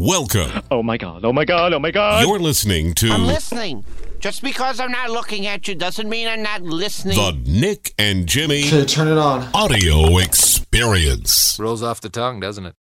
[0.00, 0.62] Welcome.
[0.70, 2.24] Oh my god, oh my god, oh my god.
[2.24, 3.84] You're listening to I'm listening.
[4.20, 7.16] Just because I'm not looking at you doesn't mean I'm not listening.
[7.16, 9.48] the Nick and Jimmy Okay, turn it on.
[9.54, 11.58] Audio Experience.
[11.58, 12.74] Rolls off the tongue, doesn't it?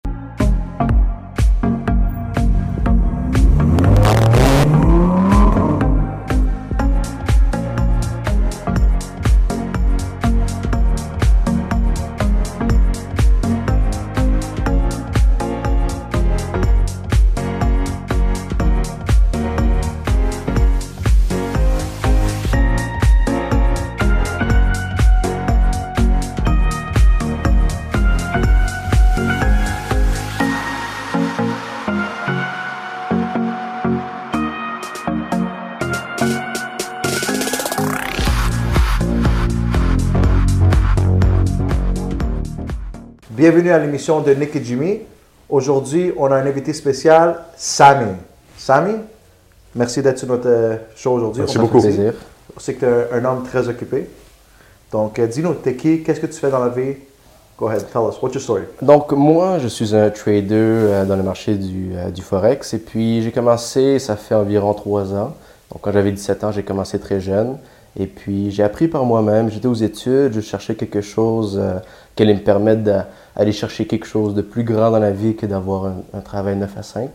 [43.49, 44.99] Bienvenue à l'émission de Nick et Jimmy.
[45.47, 48.11] Aujourd'hui, on a un invité spécial, Sammy.
[48.57, 48.95] Sammy,
[49.73, 51.43] merci d'être sur notre euh, show aujourd'hui.
[51.43, 51.79] Merci On beaucoup.
[51.79, 52.11] t'apprécie.
[52.57, 54.09] On sait que tu es un homme très occupé.
[54.91, 56.03] Donc, euh, dis-nous, t'es qui?
[56.03, 56.95] Qu'est-ce que tu fais dans la vie?
[57.57, 58.21] Go ahead, tell us.
[58.21, 58.63] What's your story?
[58.81, 62.73] Donc, moi, je suis un trader euh, dans le marché du, euh, du Forex.
[62.73, 65.37] Et puis, j'ai commencé, ça fait environ trois ans.
[65.71, 67.57] Donc, quand j'avais 17 ans, j'ai commencé très jeune.
[67.99, 69.49] Et puis, j'ai appris par moi-même.
[69.49, 71.79] J'étais aux études, je cherchais quelque chose euh,
[72.23, 75.93] allait me permettre d'aller chercher quelque chose de plus grand dans la vie que d'avoir
[76.13, 77.09] un, travail 9 à 5.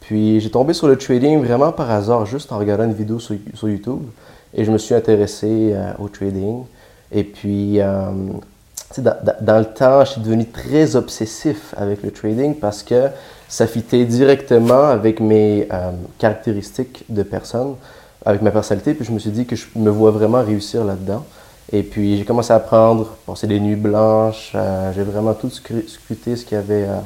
[0.00, 3.36] Puis, j'ai tombé sur le trading vraiment par hasard, juste en regardant une vidéo sur,
[3.68, 4.02] YouTube.
[4.52, 6.64] Et je me suis intéressé euh, au trading.
[7.10, 8.10] Et puis, euh,
[8.98, 13.08] dans le temps, je suis devenu très obsessif avec le trading parce que
[13.48, 17.74] ça fitait directement avec mes euh, caractéristiques de personne,
[18.24, 18.94] avec ma personnalité.
[18.94, 21.24] Puis je me suis dit que je me vois vraiment réussir là-dedans.
[21.72, 24.52] Et puis j'ai commencé à apprendre, passer des nuits blanches.
[24.54, 27.02] euh, j'ai vraiment tout scru- scruté ce qu'il y avait à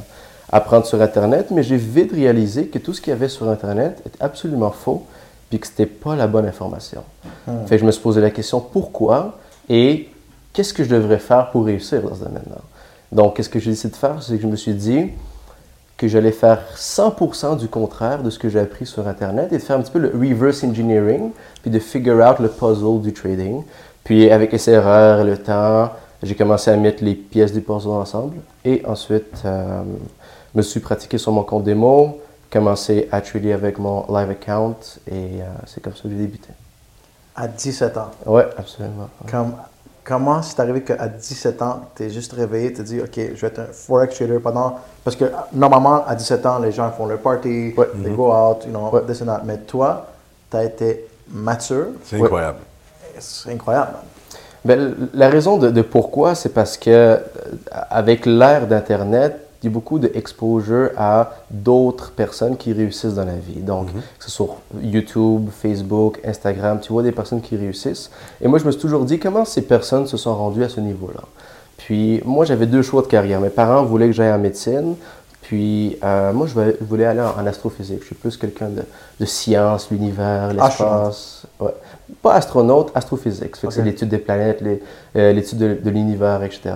[0.50, 1.50] apprendre sur Internet.
[1.50, 5.04] Mais j'ai vite réalisé que tout ce qu'il y avait sur Internet était absolument faux
[5.48, 7.02] puis que c'était pas la bonne information.
[7.66, 9.38] Fait que je me suis posé la question pourquoi
[9.70, 10.10] et
[10.52, 12.58] qu'est-ce que je devrais faire pour réussir dans ce domaine-là?
[13.12, 14.22] Donc, qu'est-ce que j'ai décidé de faire?
[14.22, 15.08] C'est que je me suis dit
[15.96, 19.62] que j'allais faire 100% du contraire de ce que j'ai appris sur Internet et de
[19.62, 21.30] faire un petit peu le reverse engineering,
[21.62, 23.62] puis de figure out le puzzle du trading.
[24.08, 25.90] Puis, avec les erreurs et le temps,
[26.22, 29.82] j'ai commencé à mettre les pièces du puzzle ensemble et ensuite, euh,
[30.54, 32.18] me suis pratiqué sur mon compte démo,
[32.50, 34.76] commencé à trader avec mon live account
[35.06, 36.48] et euh, c'est comme ça que j'ai débuté.
[37.36, 38.10] À 17 ans.
[38.24, 39.10] Ouais, absolument.
[39.30, 39.52] Comme-
[40.04, 43.38] comment c'est arrivé qu'à 17 ans, tu es juste réveillé, tu te dis, OK, je
[43.42, 44.76] vais être un Forex trader pendant.
[45.04, 47.88] Parce que normalement, à 17 ans, les gens font leur party, Ouais.
[48.02, 49.02] they go out, you know, Ouais.
[49.06, 49.42] this and that.
[49.44, 50.06] Mais toi,
[50.50, 51.88] tu as été mature.
[52.04, 52.60] C'est incroyable.
[53.20, 53.92] C'est incroyable.
[54.64, 57.16] Ben, la raison de, de pourquoi, c'est parce que euh,
[57.90, 63.36] avec l'ère d'Internet, il y a beaucoup d'exposure à d'autres personnes qui réussissent dans la
[63.36, 63.60] vie.
[63.60, 68.10] Donc, que ce soit sur YouTube, Facebook, Instagram, tu vois des personnes qui réussissent.
[68.40, 70.80] Et moi, je me suis toujours dit, comment ces personnes se sont rendues à ce
[70.80, 71.22] niveau-là?
[71.76, 73.40] Puis, moi, j'avais deux choix de carrière.
[73.40, 74.94] Mes parents voulaient que j'aille en médecine.
[75.48, 78.00] Puis, euh, moi, je voulais, aller en, en astrophysique.
[78.02, 78.82] Je suis plus quelqu'un de,
[79.18, 81.46] de science, l'univers, l'espace.
[81.58, 81.72] Ouais.
[82.20, 83.56] Pas astronaute, astrophysique.
[83.56, 84.62] C'est l'étude des planètes,
[85.16, 86.74] euh, l'étude de, de l'univers, etc.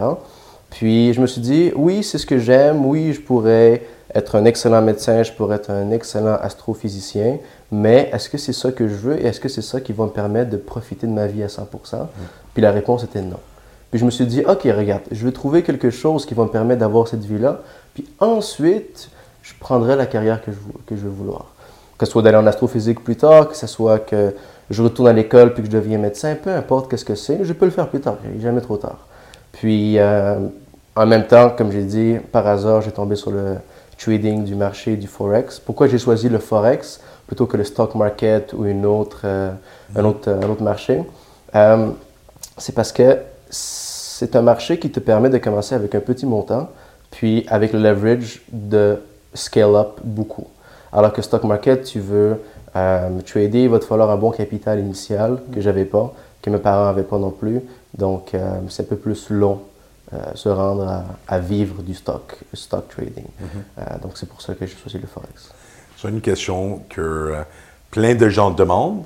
[0.71, 2.87] Puis, je me suis dit, oui, c'est ce que j'aime.
[2.87, 3.83] Oui, je pourrais
[4.15, 7.41] être un excellent médecin, je pourrais être un excellent astrophysicien.
[7.71, 10.05] Mais est-ce que c'est ça que je veux et est-ce que c'est ça qui va
[10.05, 12.07] me permettre de profiter de ma vie à 100%?
[12.55, 13.37] Puis la réponse était non.
[13.93, 16.49] Puis je me suis dit, OK, regarde, je vais trouver quelque chose qui va me
[16.49, 17.61] permettre d'avoir cette vie-là.
[17.95, 19.11] Puis ensuite,
[19.43, 21.53] je prendrai la carrière que je, que je veux vouloir.
[21.99, 24.35] Que ce soit d'aller en astrophysique plus tard, que ce soit que
[24.71, 27.53] je retourne à l'école puis que je deviens médecin, peu importe qu'est-ce que c'est, je
[27.53, 29.07] peux le faire plus tard, jamais trop tard.
[29.53, 30.39] Puis euh,
[30.97, 33.57] en même temps, comme j'ai dit, par hasard, j'ai tombé sur le
[33.99, 35.61] trading du marché du Forex.
[35.61, 39.53] Pourquoi j'ai choisi le Forex plutôt que le stock market ou une autre, euh,
[39.95, 41.03] un, autre, un autre marché?
[41.55, 41.89] Euh,
[42.57, 43.19] c'est parce que
[44.23, 46.71] c'est un marché qui te permet de commencer avec un petit montant,
[47.11, 49.01] puis avec le leverage de
[49.35, 50.47] scale up beaucoup.
[50.93, 52.41] Alors que stock market, tu veux
[52.77, 56.59] euh, trader, il va te falloir un bon capital initial que j'avais pas, que mes
[56.59, 57.63] parents n'avaient pas non plus.
[57.99, 59.61] Donc, euh, c'est un peu plus long
[60.13, 63.27] euh, se rendre à, à vivre du stock, stock trading.
[63.77, 65.51] Euh, donc, c'est pour ça que j'ai choisi le Forex.
[65.97, 67.35] C'est une question que
[67.93, 69.05] plein de gens demandent.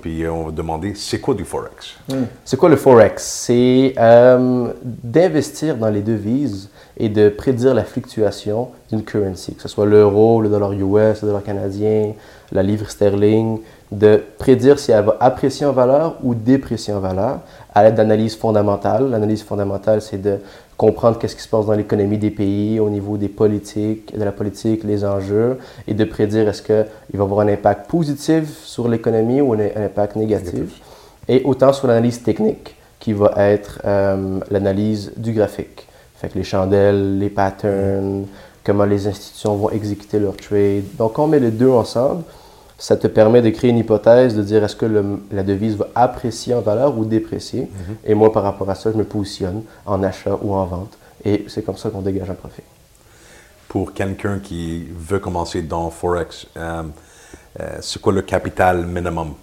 [0.00, 1.96] Puis euh, on va demander c'est quoi du Forex?
[2.44, 3.22] C'est quoi le Forex?
[3.22, 9.68] C'est euh, d'investir dans les devises et de prédire la fluctuation d'une currency, que ce
[9.68, 12.12] soit l'euro, le dollar US, le dollar canadien,
[12.52, 13.58] la livre sterling,
[13.90, 17.40] de prédire si elle va apprécier en valeur ou déprécier en valeur
[17.74, 19.10] à l'aide d'analyses fondamentales.
[19.10, 20.38] L'analyse fondamentale, c'est de
[20.80, 24.32] comprendre qu'est-ce qui se passe dans l'économie des pays, au niveau des politiques, de la
[24.32, 28.88] politique, les enjeux, et de prédire est-ce qu'il va y avoir un impact positif sur
[28.88, 30.54] l'économie ou un, un impact négatif.
[30.54, 30.80] Négatif.
[31.28, 35.86] Et autant sur l'analyse technique, qui va être euh, l'analyse du graphique.
[36.16, 38.24] Fait que les chandelles, les patterns,
[38.64, 40.84] comment les institutions vont exécuter leur trade.
[40.96, 42.22] Donc, on met les deux ensemble,
[42.80, 45.88] ça te permet de créer une hypothèse, de dire est-ce que le- la devise va
[45.94, 47.68] apprécier en valeur ou déprécier?
[48.06, 50.94] Et moi, par rapport à ça, je me positionne en achat ou en vente.
[51.24, 52.62] Et c'est comme ça qu'on dégage un profit.
[53.68, 56.82] Pour quelqu'un qui veut commencer dans Forex, euh,
[57.60, 59.34] euh, c'est quoi le capital minimum?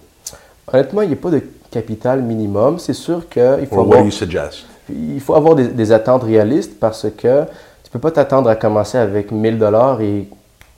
[0.72, 2.78] Honnêtement, il n'y a pas de capital minimum.
[2.80, 4.00] C'est sûr qu'il faut Or what avoir...
[4.00, 4.66] do you suggest?
[4.90, 7.44] Il faut avoir des, des attentes réalistes parce que
[7.84, 10.28] tu peux pas t'attendre à commencer avec 1000 dollars et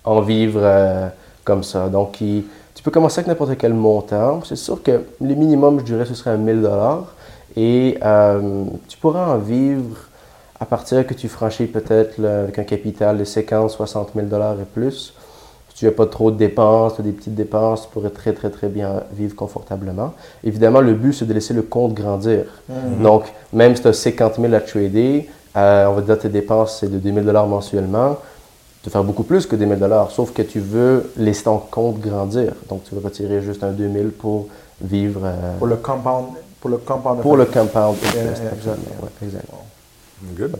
[0.04, 1.08] en vivre euh,
[1.50, 1.88] comme ça.
[1.88, 2.44] Donc, il-
[2.76, 4.41] tu peux commencer avec n'importe quel montant.
[4.44, 7.06] C'est sûr que le minimum, je dirais, ce serait 1000 dollars
[7.56, 9.97] et euh, tu pourras en vivre
[10.61, 14.64] à partir que tu franchis peut-être avec un capital de 50, 60 000 dollars et
[14.64, 15.12] plus.
[15.70, 18.32] Si tu n'as pas trop de dépenses, tu as des petites dépenses, tu pourrais très,
[18.32, 20.12] très, très bien vivre confortablement.
[20.44, 22.44] Évidemment, le but, c'est de laisser le compte grandir.
[23.03, 26.29] Donc, même si tu as 50 000 à trader, euh, on va dire que tes
[26.29, 28.19] dépenses, c'est de 2 000 mensuellement,
[28.87, 32.53] vas faire beaucoup plus que 2 000 sauf que tu veux laisser ton compte grandir.
[32.69, 34.47] Donc, tu veux retirer juste un 2 000 pour
[34.81, 36.27] vivre euh, Pour le compound.
[36.61, 37.21] Pour le compound.
[37.21, 38.43] pour le compound interest.
[38.43, 38.97] yeah, Exactement.
[39.03, 39.47] Ouais, exact.
[40.37, 40.56] Good.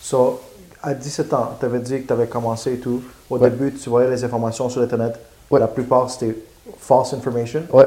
[0.00, 0.40] So,
[0.82, 3.02] à 17 ans, tu avais dit que tu avais commencé et tout.
[3.30, 3.50] Au Ouais.
[3.50, 5.18] début, tu voyais les informations sur Internet.
[5.50, 5.58] Ouais.
[5.60, 6.36] La plupart, c'était
[6.78, 7.62] false information.
[7.72, 7.86] Ouais.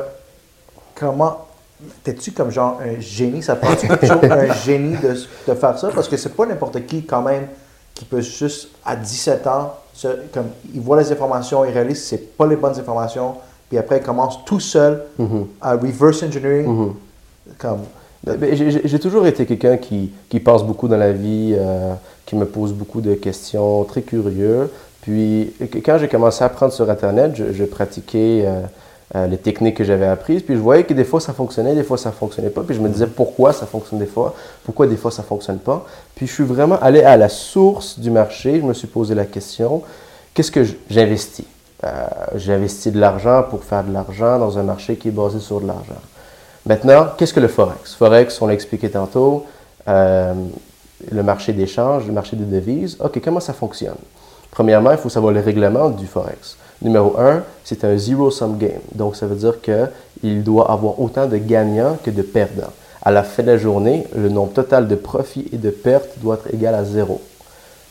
[0.96, 1.46] Comment.
[2.04, 3.42] T'es-tu comme genre un génie?
[3.42, 5.14] Ça prend toujours un génie de,
[5.48, 5.90] de faire ça?
[5.94, 7.48] Parce que c'est pas n'importe qui, quand même,
[7.96, 12.06] qui peut juste, à 17 ans, se- comme, il voit les informations, il réalise que
[12.06, 13.36] c'est pas les bonnes informations,
[13.70, 15.04] puis après, il commence tout seul
[15.62, 16.94] à reverse engineering.
[17.58, 17.80] Comme,
[18.24, 21.94] Ben, ben, j'ai- toujours été quelqu'un qui, qui pense beaucoup dans la vie, euh,
[22.26, 24.70] qui me pose beaucoup de questions, très curieux.
[25.02, 25.54] Puis,
[25.84, 28.62] quand j'ai commencé à apprendre sur Internet, je, je pratiquais euh,
[29.16, 30.42] euh, les techniques que j'avais apprises.
[30.42, 32.62] Puis, je voyais que des fois, ça fonctionnait, des fois, ça fonctionnait pas.
[32.62, 35.86] Puis, je me disais pourquoi ça fonctionne des fois, pourquoi des fois, ça fonctionne pas?
[36.16, 38.60] Puis, je suis vraiment allé à la source du marché.
[38.60, 39.84] Je me suis posé la question
[40.34, 41.46] qu'est-ce que j'investis?
[41.84, 42.06] Euh,
[42.36, 45.68] J'investis de l'argent pour faire de l'argent dans un marché qui est basé sur de
[45.68, 46.02] l'argent.
[46.66, 47.96] Maintenant, qu'est-ce que le Forex?
[47.96, 49.46] Forex, on l'a expliqué tantôt,
[49.88, 50.34] euh,
[51.12, 52.98] le marché d'échange, le marché des devises.
[53.00, 53.96] OK, comment ça fonctionne?
[54.52, 56.58] Premièrement, il faut savoir le règlement du Forex.
[56.82, 58.82] Numéro un, c'est un zero-sum game.
[58.96, 62.72] Donc, ça veut dire qu'il doit avoir autant de gagnants que de perdants.
[63.04, 66.36] À la fin de la journée, le nombre total de profits et de pertes doit
[66.36, 67.22] être égal à zéro.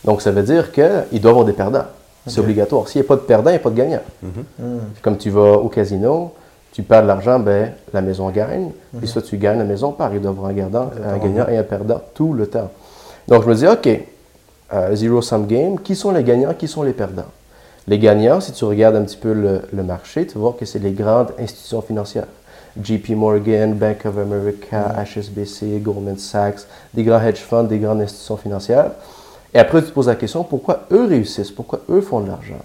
[0.05, 1.85] Donc, ça veut dire qu'il doit y avoir des perdants.
[2.27, 2.87] C'est obligatoire.
[2.89, 4.03] S'il n'y a pas de perdants, il n'y a pas de gagnants.
[4.21, 6.33] Puis Comme tu vas au casino,
[6.73, 8.71] tu perds de l'argent, ben, la maison gagne.
[8.99, 10.15] Puis soit tu gagnes, la maison perd.
[10.15, 12.71] Il doit y avoir un, gardant, un gagnant et un perdant tout le temps.
[13.27, 13.89] Donc, je me dis, OK,
[14.73, 17.25] euh, zero sum game, qui sont les gagnants, qui sont les perdants?
[17.91, 20.65] Les gagnants, si tu regardes un petit peu le, le marché, tu vas voir que
[20.65, 22.29] c'est les grandes institutions financières.
[22.81, 26.61] JP Morgan, Bank of America, HSBC, Goldman Sachs,
[26.95, 28.93] des grands hedge funds, des grandes institutions financières.
[29.53, 31.51] Et après, tu te poses la question, pourquoi eux réussissent?
[31.51, 32.63] Pourquoi eux font de l'argent?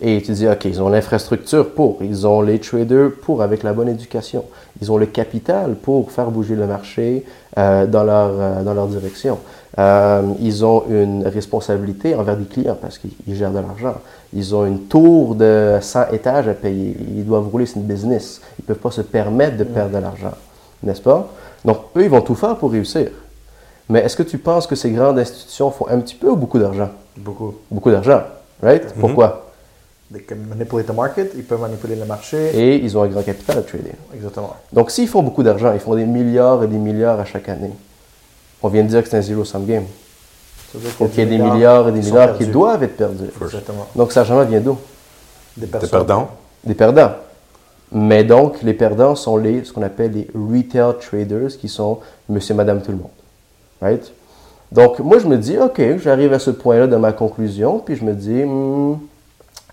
[0.00, 3.72] Et tu dis, OK, ils ont l'infrastructure pour, ils ont les traders pour, avec la
[3.72, 4.44] bonne éducation.
[4.82, 7.24] Ils ont le capital pour faire bouger le marché
[7.56, 9.38] euh, dans, leur, euh, dans leur direction.
[9.78, 13.94] Euh, ils ont une responsabilité envers des clients parce qu'ils ils gèrent de l'argent.
[14.34, 16.94] Ils ont une tour de 100 étages à payer.
[17.16, 18.42] Ils doivent rouler, c'est une business.
[18.58, 20.32] Ils ne peuvent pas se permettre de perdre de l'argent.
[20.82, 21.26] N'est-ce pas?
[21.64, 23.08] Donc, eux, ils vont tout faire pour réussir.
[23.88, 26.58] Mais est-ce que tu penses que ces grandes institutions font un petit peu ou beaucoup
[26.58, 26.90] d'argent?
[27.16, 27.54] beaucoup.
[27.70, 28.22] Beaucoup d'argent,
[28.62, 28.92] right?
[28.98, 29.45] Pourquoi?
[30.12, 32.50] They can manipulate the market, ils peuvent manipuler le marché.
[32.54, 33.92] Et ils ont un grand capital à trader.
[34.14, 34.54] Exactement.
[34.72, 37.72] Donc, s'ils font beaucoup d'argent, ils font des milliards et des milliards à chaque année,
[38.62, 39.84] on vient de dire que c'est un zero-sum game.
[40.72, 42.96] Ça veut dire Donc, il y a des milliards et des milliards qui doivent être
[42.96, 43.30] perdus.
[43.42, 43.86] Exactement.
[43.96, 44.78] Donc, cet argent vient d'où?
[45.56, 45.90] Des Des personnes.
[45.90, 46.28] perdants?
[46.64, 47.12] Des perdants.
[47.90, 51.98] Mais donc, les perdants sont les, ce qu'on appelle les retail traders, qui sont
[52.28, 53.10] monsieur, madame, tout le monde.
[53.80, 54.12] Right?
[54.70, 58.04] Donc, moi, je me dis, OK, j'arrive à ce point-là de ma conclusion, puis je
[58.04, 58.98] me dis, hmm,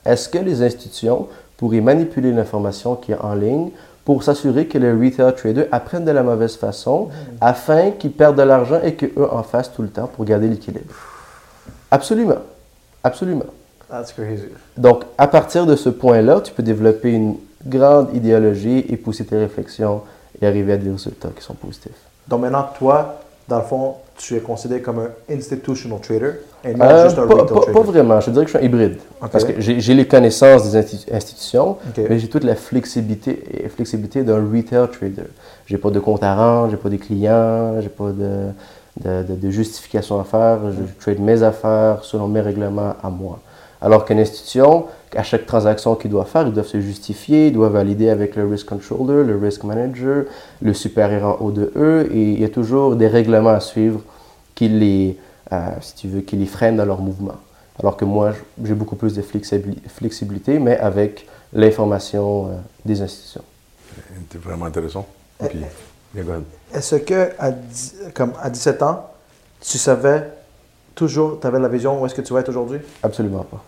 [0.06, 3.70] est-ce que les institutions pourraient manipuler l'information qui est en ligne
[4.06, 8.44] pour s'assurer que les retail traders apprennent de la mauvaise façon afin qu'ils perdent de
[8.44, 10.94] l'argent et qu'eux en fassent tout le temps pour garder l'équilibre?
[11.90, 12.40] Absolument.
[13.04, 13.46] Absolument.
[13.90, 14.46] That's crazy.
[14.76, 19.38] Donc, à partir de ce point-là, tu peux développer une grande idéologie et pousser tes
[19.38, 20.02] réflexions
[20.42, 21.92] et arriver à des résultats qui sont positifs.
[22.28, 26.32] Donc maintenant, toi, dans le fond, tu es considéré comme un institutional trader
[26.64, 27.72] et non Euh, juste un pas, retail pas- trader.
[27.74, 28.98] pas vraiment, je dirais que je suis un hybride.
[29.32, 33.44] Parce que j'ai les connaissances des insti- institutions, mais j'ai toute la flexibilité,
[33.76, 35.28] flexibilité d'un retail trader.
[35.66, 38.50] J'ai pas de compte à rendre, j'ai pas des clients, j'ai pas de,
[39.04, 40.60] de, de- de justification à faire.
[40.72, 43.40] Je trade mes affaires selon mes règlements à moi.
[43.84, 47.74] Alors qu'une institution, à chaque transaction qu'ils doivent faire, ils doivent se justifier, ils doivent
[47.74, 50.24] valider avec le risk controller, le risk manager,
[50.62, 54.00] le supérieur en haut de eux, et il y a toujours des règlements à suivre
[54.56, 55.18] qui les,
[55.52, 57.36] euh, si tu veux, qui les freinent dans leur mouvement.
[57.78, 58.32] Alors que moi,
[58.64, 62.50] j'ai beaucoup plus de flexibili- flexibilité, mais avec l'information euh,
[62.86, 63.44] des institutions.
[64.30, 65.06] C'était vraiment intéressant.
[65.50, 65.60] Puis.
[66.74, 67.52] Est-ce que à,
[68.14, 69.10] comme à 17 ans,
[69.60, 70.30] tu savais
[70.96, 72.80] toujours, tu avais la vision où est-ce que tu vas être aujourd'hui?
[73.02, 73.64] Absolument pas.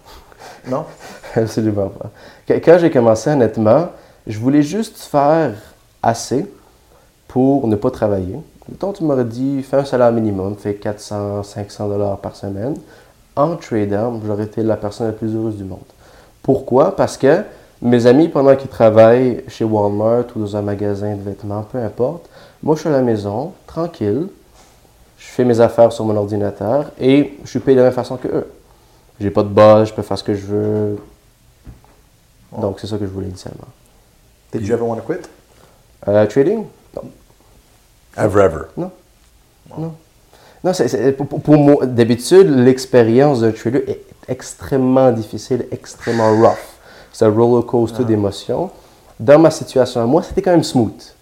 [0.68, 0.86] Non?
[1.36, 2.10] Absolument pas.
[2.48, 3.90] Qu- Quand j'ai commencé, honnêtement,
[4.28, 5.54] je voulais juste faire
[6.02, 6.46] assez
[7.28, 8.40] pour ne pas travailler.
[8.70, 12.76] Mettons, tu m'aurais dit, fais un salaire minimum, fais 400, 500 dollars par semaine.
[13.36, 15.80] En trading, j'aurais été la personne la plus heureuse du monde.
[16.42, 16.96] Pourquoi?
[16.96, 17.42] Parce que
[17.82, 22.30] mes amis, pendant qu'ils travaillent chez Walmart ou dans un magasin de vêtements, peu importe,
[22.64, 24.28] moi, je suis à la maison, tranquille,
[25.36, 28.28] fais mes affaires sur mon ordinateur et je suis payé de la même façon que
[28.28, 28.48] eux.
[29.20, 30.98] J'ai pas de boss, je peux faire ce que je veux.
[32.58, 33.68] Donc, c'est ça que je voulais initialement.
[34.52, 35.28] Did you ever want to quit?
[36.08, 36.66] Euh, trading?
[36.96, 37.02] Non.
[38.18, 38.62] Ever, ever?
[38.78, 46.32] Non, c'est- c'est- pour, pour- pour moi, d'habitude, l'expérience d'un trader est extrêmement difficile, extrêmement
[46.32, 46.58] rough.
[47.14, 48.70] C'est un roller coaster d'émotions.
[49.20, 51.14] Dans ma situation à moi, c'était quand même smooth.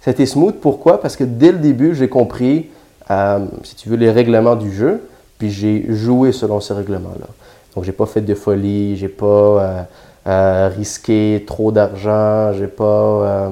[0.00, 1.00] C'était smooth, pourquoi?
[1.00, 2.70] Parce que dès le début, j'ai compris,
[3.10, 5.00] euh, si tu veux, les règlements du jeu,
[5.38, 7.26] puis j'ai joué selon ces règlements-là.
[7.74, 9.82] Donc, j'ai pas fait de folie, j'ai pas euh,
[10.26, 13.50] euh, risqué trop d'argent, j'ai pas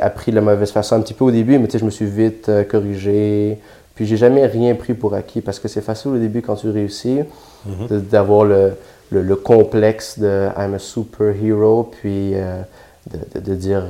[0.00, 1.90] appris de la mauvaise façon un petit peu au début, mais tu sais, je me
[1.90, 3.58] suis vite corrigé.
[3.94, 6.68] Puis j'ai jamais rien pris pour acquis parce que c'est facile au début quand tu
[6.70, 7.20] réussis
[7.90, 8.72] de- d'avoir le,
[9.10, 13.82] le- le complexe de I'm a superhero, puis de, de- de dire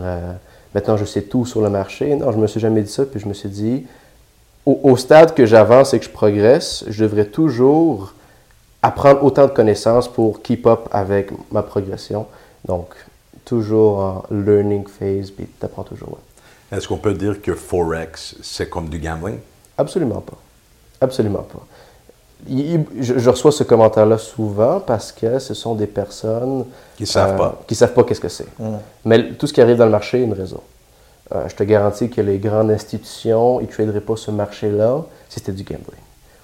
[0.74, 2.16] maintenant je sais tout sur le marché.
[2.16, 3.84] Non, je me suis jamais dit ça, puis je me suis dit
[4.66, 8.14] au, au stade que j'avance et que je progresse, je devrais toujours
[8.82, 12.26] apprendre autant de connaissances pour keep up avec ma progression.
[12.64, 12.88] Donc,
[13.44, 16.10] toujours en learning phase, puis tu apprends toujours.
[16.10, 16.76] ouais.
[16.78, 19.38] Est-ce qu'on peut dire que Forex, c'est comme du gambling?
[19.76, 20.38] Absolument pas.
[21.00, 21.60] Absolument pas.
[22.48, 26.64] Il- je, je reçois ce commentaire-là souvent parce que ce sont des personnes
[26.96, 27.60] Qui savent euh, pas.
[27.68, 28.46] qui savent pas qu'est-ce que c'est.
[29.04, 30.60] Mais tout ce qui arrive dans le marché a une raison.
[31.34, 35.38] Euh, je te garantis que les grandes institutions, ils ne traderaient pas ce marché-là si
[35.38, 36.00] c'était du gambling.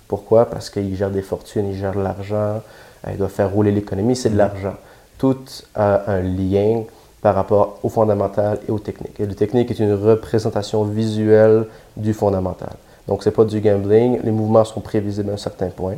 [0.07, 0.47] Pourquoi?
[0.47, 2.63] Parce qu'ils gèrent des fortunes, ils gèrent de l'argent,
[3.07, 4.75] euh, ils doivent faire rouler l'économie, c'est de l'argent.
[5.19, 5.45] Tout
[5.75, 6.85] a un lien
[7.21, 9.19] par rapport au fondamental et aux techniques.
[9.19, 11.67] Et le technique est une représentation visuelle
[11.97, 12.73] du fondamental.
[13.09, 15.97] Donc, ce n'est pas du gambling, les mouvements sont prévisibles à un certain point.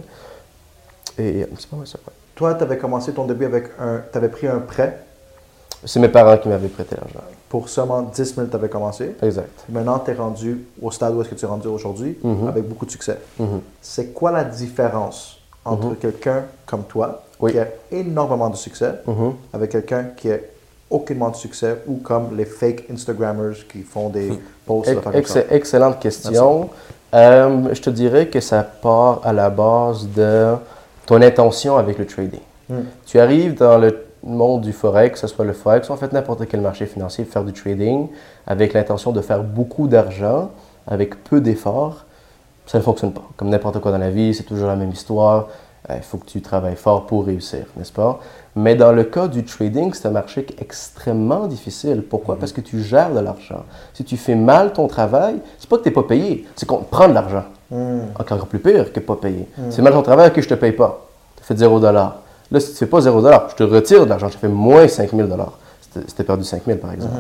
[1.19, 1.99] Et euh, c'est pas mal ça.
[2.07, 2.15] ouais.
[2.35, 4.01] Toi, tu avais commencé ton début avec un.
[4.11, 5.03] Tu avais pris un prêt?
[5.85, 7.21] C'est mes parents qui m'avaient prêté l'argent.
[7.51, 9.15] Pour seulement 10 000, tu avais commencé.
[9.23, 9.51] Exact.
[9.69, 12.49] Maintenant, tu es rendu au stade où est-ce que tu es rendu aujourd'hui Mhm.
[12.49, 13.19] avec beaucoup de succès.
[13.39, 13.61] Mhm.
[13.83, 17.53] C'est quoi la différence entre quelqu'un comme toi Oui.
[17.53, 18.93] qui a énormément de succès
[19.53, 20.37] avec quelqu'un qui a
[20.91, 24.31] aucunement de succès ou comme les fake Instagrammers qui font des
[24.67, 26.71] posts de Ex- ex- excellente question.
[27.15, 30.55] Euh, je te dirais que ça part à la base de
[31.07, 32.41] ton intention avec le trading.
[32.69, 32.83] Hmm.
[33.07, 36.47] Tu arrives dans le monde du forex, que ce soit le forex en fait n'importe
[36.47, 38.09] quel marché financier, faire du trading
[38.47, 40.51] avec l'intention de faire beaucoup d'argent
[40.87, 42.05] avec peu d'efforts,
[42.67, 43.25] ça ne fonctionne pas.
[43.37, 45.49] Comme n'importe quoi dans la vie, c'est toujours la même histoire.
[45.89, 48.21] Euh, Il faut que tu travailles fort pour réussir, n'est-ce pas?
[48.55, 52.03] Mais dans le cas du trading, c'est un marché extrêmement difficile.
[52.03, 52.37] Pourquoi?
[52.39, 53.65] Parce que tu gères de l'argent.
[53.95, 56.79] Si tu fais mal ton travail, c'est pas que tu n'es pas payé, c'est qu'on
[56.79, 57.45] te prend de l'argent.
[58.19, 59.49] Encore plus pire que pas payé.
[59.57, 61.07] Tu fais mal ton travail, que je te paye pas.
[61.39, 61.81] Tu fait 0
[62.51, 64.89] Là, si tu fais pas 0 je te retire de l'argent, je te fais moins
[64.89, 65.29] 5 000
[66.07, 67.15] C'était perdu 5 000 par exemple.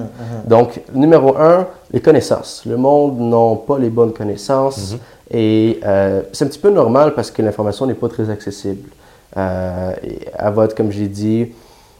[0.46, 2.62] Donc, numéro un, les connaissances.
[2.66, 4.96] Le monde n'a pas les bonnes connaissances
[5.30, 8.88] et euh, c'est un petit peu normal parce que l'information n'est pas très accessible.
[9.36, 9.92] Euh,
[10.36, 11.52] à votre, comme j'ai dit,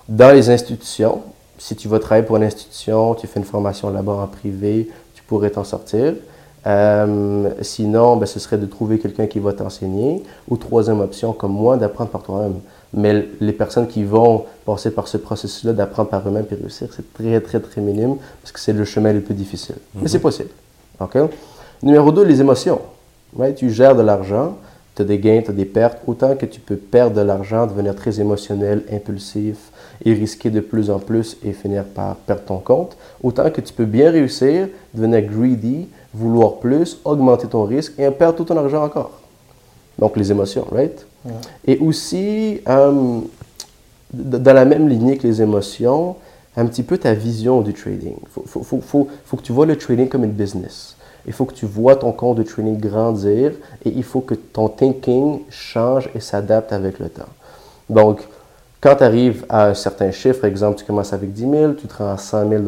[0.08, 1.20] dans les institutions,
[1.56, 5.22] si tu vas travailler pour une institution, tu fais une formation là-bas en privé, tu
[5.22, 6.14] pourrais t'en sortir.
[6.66, 10.22] Euh, sinon, ben, ce serait de trouver quelqu'un qui va t'enseigner.
[10.48, 12.60] Ou troisième option, comme moi, d'apprendre par toi-même.
[12.92, 17.12] Mais les personnes qui vont passer par ce processus-là d'apprendre par eux-mêmes et réussir, c'est
[17.12, 19.76] très, très, très minime parce que c'est le chemin le plus difficile.
[19.94, 20.50] Mais c'est possible.
[20.98, 21.16] OK?
[21.82, 22.80] Numéro 2, les émotions.
[23.34, 24.56] Ouais, tu gères de l'argent,
[24.96, 25.98] tu as des gains, tu as des pertes.
[26.06, 29.70] Autant que tu peux perdre de l'argent, devenir très émotionnel, impulsif
[30.04, 32.96] et risquer de plus en plus et finir par perdre ton compte.
[33.22, 38.38] Autant que tu peux bien réussir, devenir greedy, vouloir plus, augmenter ton risque et perdre
[38.38, 39.12] tout ton argent encore.
[39.96, 41.06] Donc les émotions, right?
[41.66, 43.20] Et aussi, euh,
[44.12, 46.16] dans la même lignée que les émotions,
[46.56, 48.16] un petit peu ta vision du trading.
[48.36, 50.96] Il faut que tu vois le trading comme une business.
[51.26, 53.52] Il faut que tu vois ton compte de trading grandir
[53.84, 57.28] et il faut que ton thinking change et s'adapte avec le temps.
[57.88, 58.26] Donc,
[58.80, 61.98] quand tu arrives à un certain chiffre, exemple, tu commences avec 10 000, tu te
[61.98, 62.62] rends à 100 000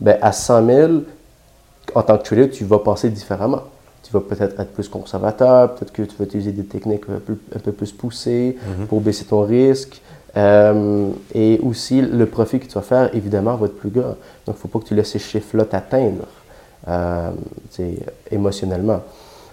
[0.00, 0.92] ben à 100 000,
[1.94, 3.62] en tant que trader, tu vas penser différemment.
[4.12, 7.34] Tu vas peut-être être plus conservateur, peut-être que tu vas utiliser des techniques un peu,
[7.56, 10.02] un peu plus poussées pour baisser ton risque.
[10.36, 14.08] Euh, et aussi, le profit que tu vas faire, évidemment, va être plus grand.
[14.08, 14.16] Donc,
[14.48, 16.26] il ne faut pas que tu laisses ces chiffres-là t'atteindre
[16.88, 17.30] euh,
[18.30, 19.00] émotionnellement.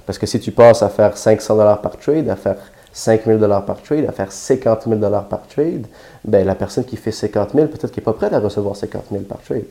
[0.06, 2.58] Parce que si tu passes à faire 500 dollars par trade, à faire
[2.92, 5.86] 5 000 dollars par trade, à faire 50 000 dollars par trade,
[6.26, 9.04] ben, la personne qui fait 50 000, peut-être qu'elle n'est pas prête à recevoir 50
[9.12, 9.64] 000 par trade.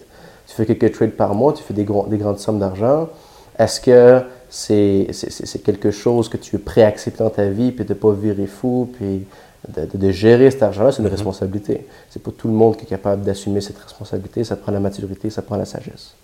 [0.46, 3.08] Tu fais quelques trades par mois, tu fais des, gros- des grandes sommes d'argent.
[3.58, 5.06] Est-ce que c'est
[5.64, 8.12] quelque chose que tu es prêt à accepter dans ta vie, puis de ne pas
[8.12, 9.26] virer fou, puis
[9.68, 11.86] de, de- de gérer cet argent-là, c'est une responsabilité.
[12.10, 14.44] C'est pas tout le monde qui est capable d'assumer cette responsabilité.
[14.44, 16.14] Ça prend la maturité, ça prend la sagesse.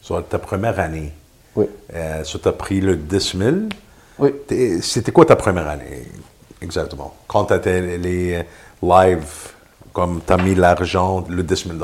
[0.00, 1.12] Sur ta première année,
[1.56, 1.66] Oui.
[1.94, 3.50] euh, tu as pris le 10 000.
[4.18, 4.30] Oui.
[4.82, 6.04] C'était quoi ta première année
[6.60, 7.14] exactement?
[7.26, 8.42] Quand tu étais les euh,
[8.82, 9.52] live,
[9.92, 11.78] comme tu as mis l'argent, le 10 000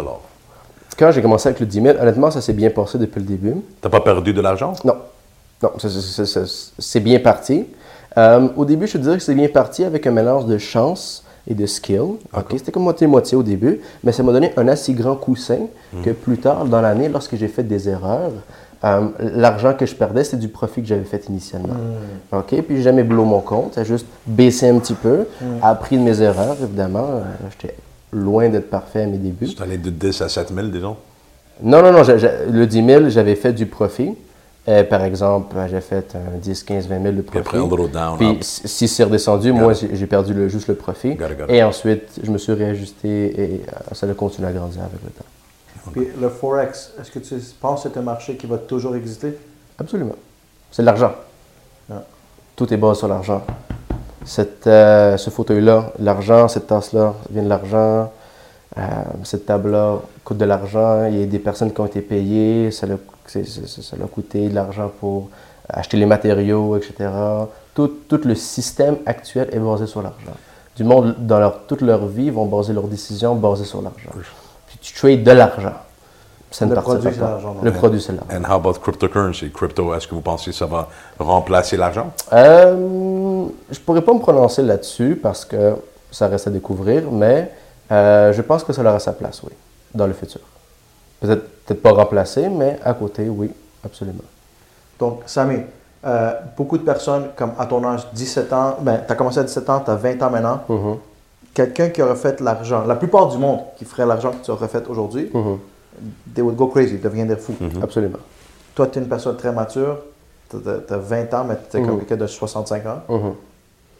[0.99, 3.55] Quand j'ai commencé avec le 10 000, honnêtement, ça s'est bien passé depuis le début.
[3.81, 4.73] Tu pas perdu de l'argent?
[4.85, 4.97] Non.
[5.63, 5.71] Non,
[6.79, 7.67] c'est bien parti.
[8.17, 11.25] Euh, au début, je te dirais que c'est bien parti avec un mélange de chance
[11.49, 12.17] et de skill.
[12.51, 15.67] C'était comme moitié-moitié au début, mais ça m'a donné un assez grand coussin
[16.05, 18.31] que plus tard dans l'année, lorsque j'ai fait des erreurs,
[18.85, 21.75] euh, l'argent que je perdais, c'était du profit que j'avais fait initialement.
[22.33, 22.63] OK?
[22.63, 25.27] Puis j'ai jamais blow mon compte, j'ai juste baissé un petit peu,
[25.63, 27.07] appris de mes erreurs, évidemment.
[27.15, 27.75] Euh, J'étais
[28.13, 29.49] loin d'être parfait à mes débuts.
[29.49, 30.97] Tu allé de 10 à 7 000, disons?
[31.63, 32.03] Non, non, non.
[32.07, 34.15] le 10 000, j'avais fait du profit.
[34.69, 37.39] Euh, par exemple, j'ai fait un 10, 15, 20 000 de profit.
[37.39, 38.37] après, un little down, Puis up.
[38.43, 41.15] si c'est redescendu, moi, j'ai perdu le- juste le profit.
[41.15, 41.51] Got it, got it.
[41.51, 45.11] Et ensuite, je me suis réajusté et euh, ça a continué à grandir avec le
[45.11, 45.25] temps.
[45.93, 49.39] Puis le Forex, est-ce que tu penses que c'est un marché qui va toujours exister?
[49.79, 50.17] Absolument.
[50.71, 51.13] C'est de l'argent.
[51.91, 52.05] Ah.
[52.55, 53.43] Tout est basé sur l'argent.
[54.29, 58.13] Cette, euh, ce fauteuil-là, l'argent, cette tasse-là, vient de l'argent.
[58.77, 58.81] Euh,
[59.25, 61.07] cette table-là coûte de l'argent.
[61.07, 62.71] Il y a des personnes qui ont été payées.
[62.71, 65.31] Ça leur, ça leur a coûté de l'argent pour
[65.67, 67.09] acheter les matériaux, etc.
[67.73, 70.37] Tout, tout le système actuel est basé sur l'argent.
[70.77, 74.11] Du monde, dans leur, toute leur vie, vont baser leurs décisions basées sur l'argent.
[74.67, 75.73] Puis tu trades de l'argent.
[76.51, 77.27] Ça ne Le participe produit, pas.
[77.27, 77.63] c'est l'argent, donc.
[77.65, 78.31] Le produit, c'est l'argent.
[78.47, 79.51] And how about cryptocurrency?
[79.51, 82.11] Crypto, est-ce que vous pensez que ça va remplacer l'argent?
[82.33, 85.75] Euh, je pourrais pas me prononcer là-dessus parce que
[86.11, 87.53] ça reste à découvrir, mais
[87.93, 89.53] euh, je pense que ça aura sa place, oui,
[89.95, 90.41] dans le futur.
[91.21, 93.51] Peut-être pas remplacer, mais à côté, oui,
[93.85, 94.23] absolument.
[94.99, 95.59] Donc, Samy,
[96.07, 99.43] euh, beaucoup de personnes, comme à ton âge, 17 ans, ben, tu as commencé à
[99.45, 100.97] 17 ans, tu as 20 ans maintenant, Mhm,
[101.53, 104.69] quelqu'un qui aurait fait l'argent, la plupart du monde qui ferait l'argent que tu aurais
[104.69, 105.59] fait aujourd'hui, mhm,
[106.35, 107.55] they would go crazy, ils deviendraient fous.
[107.83, 108.19] Absolument.
[108.75, 109.99] Toi, tu es une personne très mature,
[110.51, 111.99] tu as, 20 ans, mais tu es comme Mhm.
[112.01, 113.03] quelqu'un de 65 ans.
[113.09, 113.35] Mhm.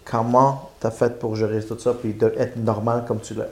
[0.05, 3.43] Comment tu as fait pour gérer tout ça puis de- être normal comme tu l'es?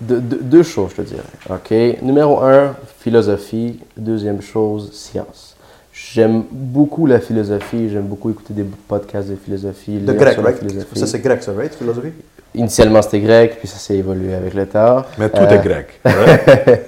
[0.00, 1.22] De- de- deux choses, je te dirais.
[1.50, 2.00] OK.
[2.02, 3.80] Numéro un, philosophie.
[3.96, 5.56] Deuxième chose, science.
[5.92, 7.90] J'aime beaucoup la philosophie.
[7.90, 9.98] J'aime beaucoup écouter des podcasts de philosophie.
[9.98, 10.58] De grec, right?
[10.58, 10.98] philosophie.
[10.98, 11.74] Ça, c'est grec, ça, right?
[11.74, 12.12] Philosophie?
[12.54, 15.04] Initialement, c'était grec, puis ça s'est évolué avec le temps.
[15.18, 16.00] Mais tout Euh, est grec.
[16.04, 16.80] right?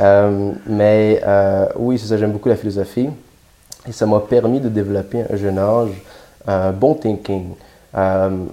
[0.00, 3.08] Euh, mais euh, oui, c'est ça, j'aime beaucoup la philosophie.
[3.88, 5.90] Et ça m'a permis de développer à un jeune âge
[6.46, 7.54] un bon thinking.
[7.94, 8.48] Euh, m-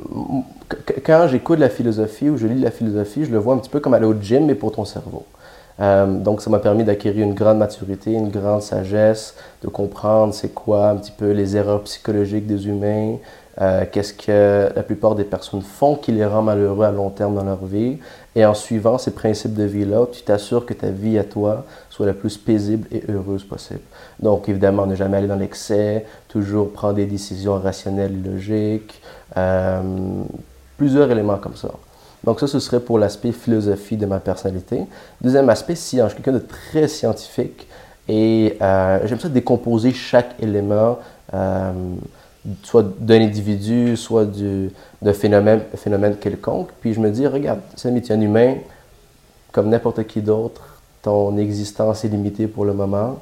[0.86, 3.69] qu- quand j'écoute la philosophie ou je lis la philosophie, je le vois un petit
[3.69, 5.25] peu comme aller au gym, mais pour ton cerveau.
[5.80, 10.89] Donc, ça m'a permis d'acquérir une grande maturité, une grande sagesse, de comprendre c'est quoi
[10.89, 13.15] un petit peu les erreurs psychologiques des humains,
[13.62, 17.36] euh, qu'est-ce que la plupart des personnes font qui les rend malheureux à long terme
[17.36, 17.98] dans leur vie?
[18.36, 22.06] Et en suivant ces principes de vie-là, tu t'assures que ta vie à toi soit
[22.06, 23.82] la plus paisible et heureuse possible.
[24.19, 29.02] Donc, évidemment, ne jamais aller dans l'excès, toujours prendre des décisions rationnelles et logiques,
[29.36, 29.82] euh,
[30.78, 31.72] plusieurs éléments comme ça.
[32.24, 34.82] Donc ça, ce serait pour l'aspect philosophie de ma personnalité.
[35.22, 36.12] Deuxième aspect, science.
[36.12, 37.67] Je suis quelqu'un de très scientifique
[38.08, 41.00] et euh, j'aime ça décomposer chaque élément,
[42.64, 46.70] soit d'un individu, soit du- d'un phénomène, quelconque.
[46.82, 48.56] Puis je me dis, regarde, Samy, tu es un humain
[49.52, 50.80] comme n'importe qui d'autre.
[51.02, 53.20] Ton existence est limitée pour le moment.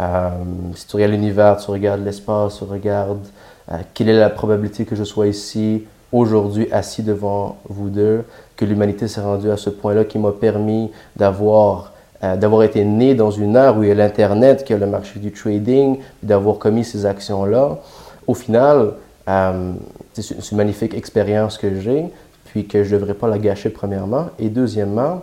[0.00, 0.28] Euh,
[0.74, 3.24] si tu regardes l'univers, tu regardes l'espace, tu regardes
[3.72, 8.24] euh, quelle est la probabilité que je sois ici aujourd'hui assis devant vous deux,
[8.56, 13.14] que l'humanité s'est rendue à ce point-là qui m'a permis d'avoir euh, d'avoir été né
[13.14, 15.98] dans une ère où il y a l'Internet, qu'il y a le marché du trading,
[16.22, 17.78] d'avoir commis ces actions-là.
[18.26, 18.94] Au final,
[19.28, 19.72] euh,
[20.12, 22.06] c'est une, magnifique expérience que j'ai,
[22.46, 24.26] puis que je ne devrais pas la gâcher premièrement.
[24.38, 25.22] Et deuxièmement,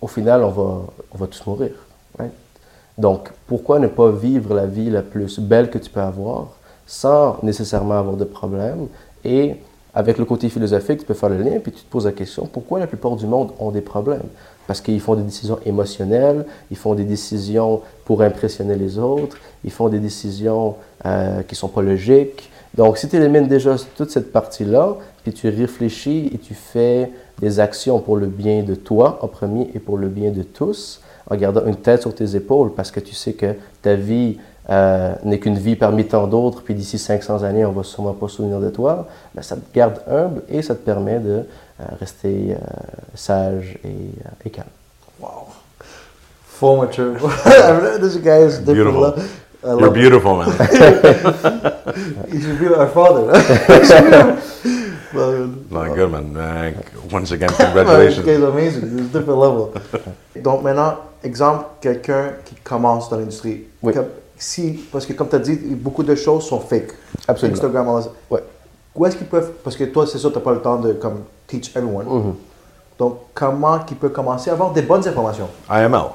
[0.00, 0.50] au final, on
[1.14, 1.72] va, tous mourir.
[2.96, 6.48] Donc, pourquoi ne pas vivre la vie la plus belle que tu peux avoir
[6.86, 8.88] sans nécessairement avoir de problème?
[9.24, 9.56] Et
[9.94, 12.46] avec le côté philosophique, tu peux faire le lien, puis tu te poses la question,
[12.46, 14.28] pourquoi la plupart du monde ont des problèmes?
[14.68, 19.70] Parce qu'ils font des décisions émotionnelles, ils font des décisions pour impressionner les autres, ils
[19.70, 22.50] font des décisions euh, qui ne sont pas logiques.
[22.76, 27.60] Donc, si tu élimines déjà toute cette partie-là, puis tu réfléchis et tu fais des
[27.60, 31.00] actions pour le bien de toi en premier et pour le bien de tous,
[31.30, 34.36] en gardant une tête sur tes épaules, parce que tu sais que ta vie
[34.70, 38.28] euh, n'est qu'une vie parmi tant d'autres, puis d'ici 500 années, on va sûrement pas
[38.28, 41.44] se souvenir de toi, ben, ça te garde humble et ça te permet de
[42.00, 42.56] rester euh,
[43.14, 44.68] sage et, euh, et calme.
[45.20, 45.48] Wow.
[46.46, 47.14] Full mature.
[48.00, 48.74] this guy is different.
[48.74, 49.14] Beautiful.
[49.64, 50.50] I You're beautiful, man.
[52.32, 53.26] He should be our father.
[55.12, 56.36] Well, no, good, man.
[56.36, 56.72] Uh,
[57.10, 58.24] once again, This congratulations.
[58.24, 58.84] guy's amazing.
[58.84, 59.72] It's a different level.
[60.42, 63.64] Donc maintenant, exemple, quelqu'un qui commence dans l'industrie.
[63.82, 63.94] Oui.
[64.36, 66.92] Si, parce que comme tu as dit, beaucoup de choses sont fake.
[67.26, 67.56] Absolument.
[67.56, 68.10] Instagram, all that.
[68.30, 68.44] Ouais.
[68.94, 70.92] Où est-ce qu'ils peuvent, parce que toi, c'est sûr, tu n'as pas le temps de
[70.92, 72.06] comme, teach everyone.
[72.06, 72.34] Mhm.
[72.98, 75.48] Donc, comment qu'ils peuvent commencer à avoir des bonnes informations?
[75.70, 76.10] IML.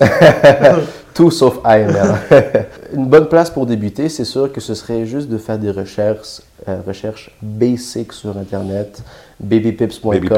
[1.14, 2.14] Tout sauf AML.
[2.92, 6.40] Une bonne place pour débuter, c'est sûr que ce serait juste de faire des recherches,
[6.68, 9.02] euh, recherches basiques sur Internet,
[9.38, 10.28] babypips.com, Baby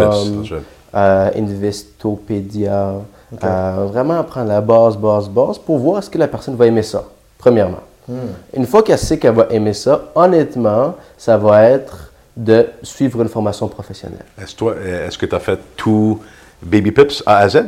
[0.94, 2.94] euh, Investopedia,
[3.42, 6.82] euh, vraiment apprendre la base, base, base pour voir est-ce que la personne va aimer
[6.82, 7.04] ça,
[7.38, 7.80] premièrement.
[8.54, 13.28] Une fois qu'elle sait qu'elle va aimer ça, honnêtement, ça va être de suivre une
[13.28, 14.24] formation professionnelle.
[14.40, 16.20] Est-ce, toi, est-ce que tu as fait tout
[16.62, 17.64] Baby Pips A à Z?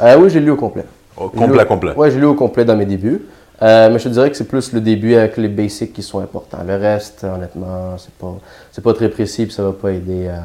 [0.00, 0.84] Euh, oui, j'ai lu au complet.
[1.16, 1.92] Au J'ai lu complet, complet.
[1.94, 3.22] Ouais, j'ai lu au complet dans mes débuts.
[3.62, 6.18] Euh, mais je te dirais que c'est plus le début avec les basics qui sont
[6.20, 6.58] importants.
[6.66, 8.34] Le reste, honnêtement, c'est pas,
[8.72, 10.42] c'est pas très précis, puis ça va pas aider à,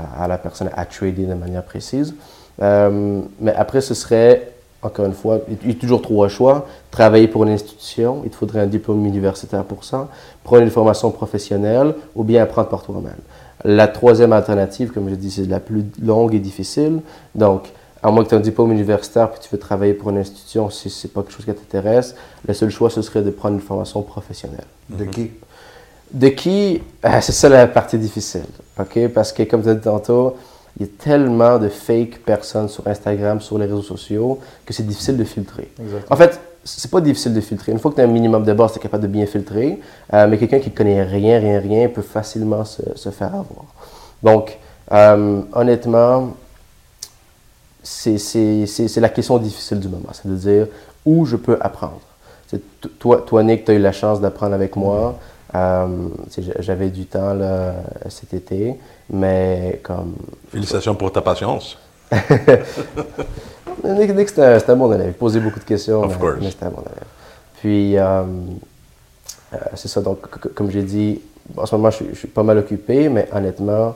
[0.00, 2.14] à- à la personne à trader de manière précise.
[2.62, 4.48] Euh, mais après, ce serait,
[4.86, 6.66] encore une fois, il y a toujours trois choix.
[6.90, 10.08] Travailler pour une institution, il te faudrait un diplôme universitaire pour ça.
[10.44, 13.18] Prendre une formation professionnelle ou bien apprendre par toi-même.
[13.64, 17.00] La troisième alternative, comme je dis, c'est la plus longue et difficile.
[17.34, 17.68] Donc,
[18.02, 20.70] à moins que tu aies un diplôme universitaire puis tu veux travailler pour une institution,
[20.70, 22.14] si c'est pas quelque chose qui t'intéresse,
[22.46, 24.66] le seul choix, ce serait de prendre une formation professionnelle.
[24.88, 25.32] De qui?
[26.12, 26.82] De qui?
[27.02, 28.46] Ah, C'est ça la partie difficile.
[28.78, 29.08] OK?
[29.08, 30.36] Parce que, comme tu as dit tantôt,
[30.78, 34.86] il y a tellement de fake personnes sur Instagram, sur les réseaux sociaux, que c'est
[34.86, 35.70] difficile de filtrer.
[35.80, 36.14] Exactement.
[36.14, 37.72] En fait, c'est pas difficile de filtrer.
[37.72, 39.80] Une fois que tu as un minimum de base, tu es capable de bien filtrer.
[40.12, 43.64] Euh, mais quelqu'un qui connaît rien, rien, rien peut facilement se, se faire avoir.
[44.22, 44.58] Donc,
[44.92, 46.34] euh, honnêtement,
[47.82, 50.08] c'est la question difficile du moment.
[50.12, 50.66] C'est de dire
[51.04, 52.00] où je peux apprendre.
[52.98, 55.18] Toi, toi, Nick, tu as eu la chance d'apprendre avec moi.
[55.18, 57.74] Tu sais, J'avais du temps là,
[58.08, 58.76] cet été,
[59.10, 60.14] mais comme.
[60.50, 61.78] Félicitations pour ta patience.
[63.84, 65.08] Nick, Nick c'était un, bon élève.
[65.08, 66.36] Il posait beaucoup de questions, Of mais, course.
[66.40, 67.04] mais c'était un bon élève.
[67.60, 68.22] Puis, euh,
[69.52, 70.00] euh, c'est ça.
[70.00, 70.20] Donc,
[70.54, 71.20] comme j'ai dit,
[71.56, 73.94] en ce moment, je, suis- je suis pas mal occupé, mais honnêtement,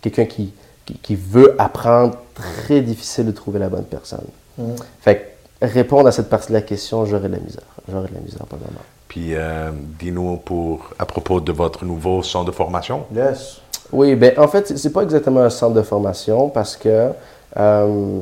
[0.00, 0.52] quelqu'un qui,
[0.84, 4.24] qui, qui veut apprendre, très difficile de trouver la bonne personne.
[5.00, 7.62] Fait que répondre à cette partie de la question, j'aurais de la misère.
[7.90, 8.80] J'aurais de la misère, pas vraiment.
[9.08, 13.04] Puis, euh, dis-nous pour, à propos de votre nouveau centre de formation.
[13.14, 13.60] Yes.
[13.90, 17.08] Oui, ben en fait, c'est pas exactement un centre de formation parce que
[17.56, 18.20] euh,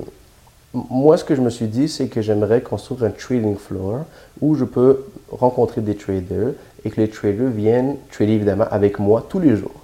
[0.73, 4.05] moi, ce que je me suis dit, c'est que j'aimerais construire un trading floor
[4.41, 6.53] où je peux rencontrer des traders
[6.85, 9.75] et que les traders viennent trader évidemment avec moi tous les jours.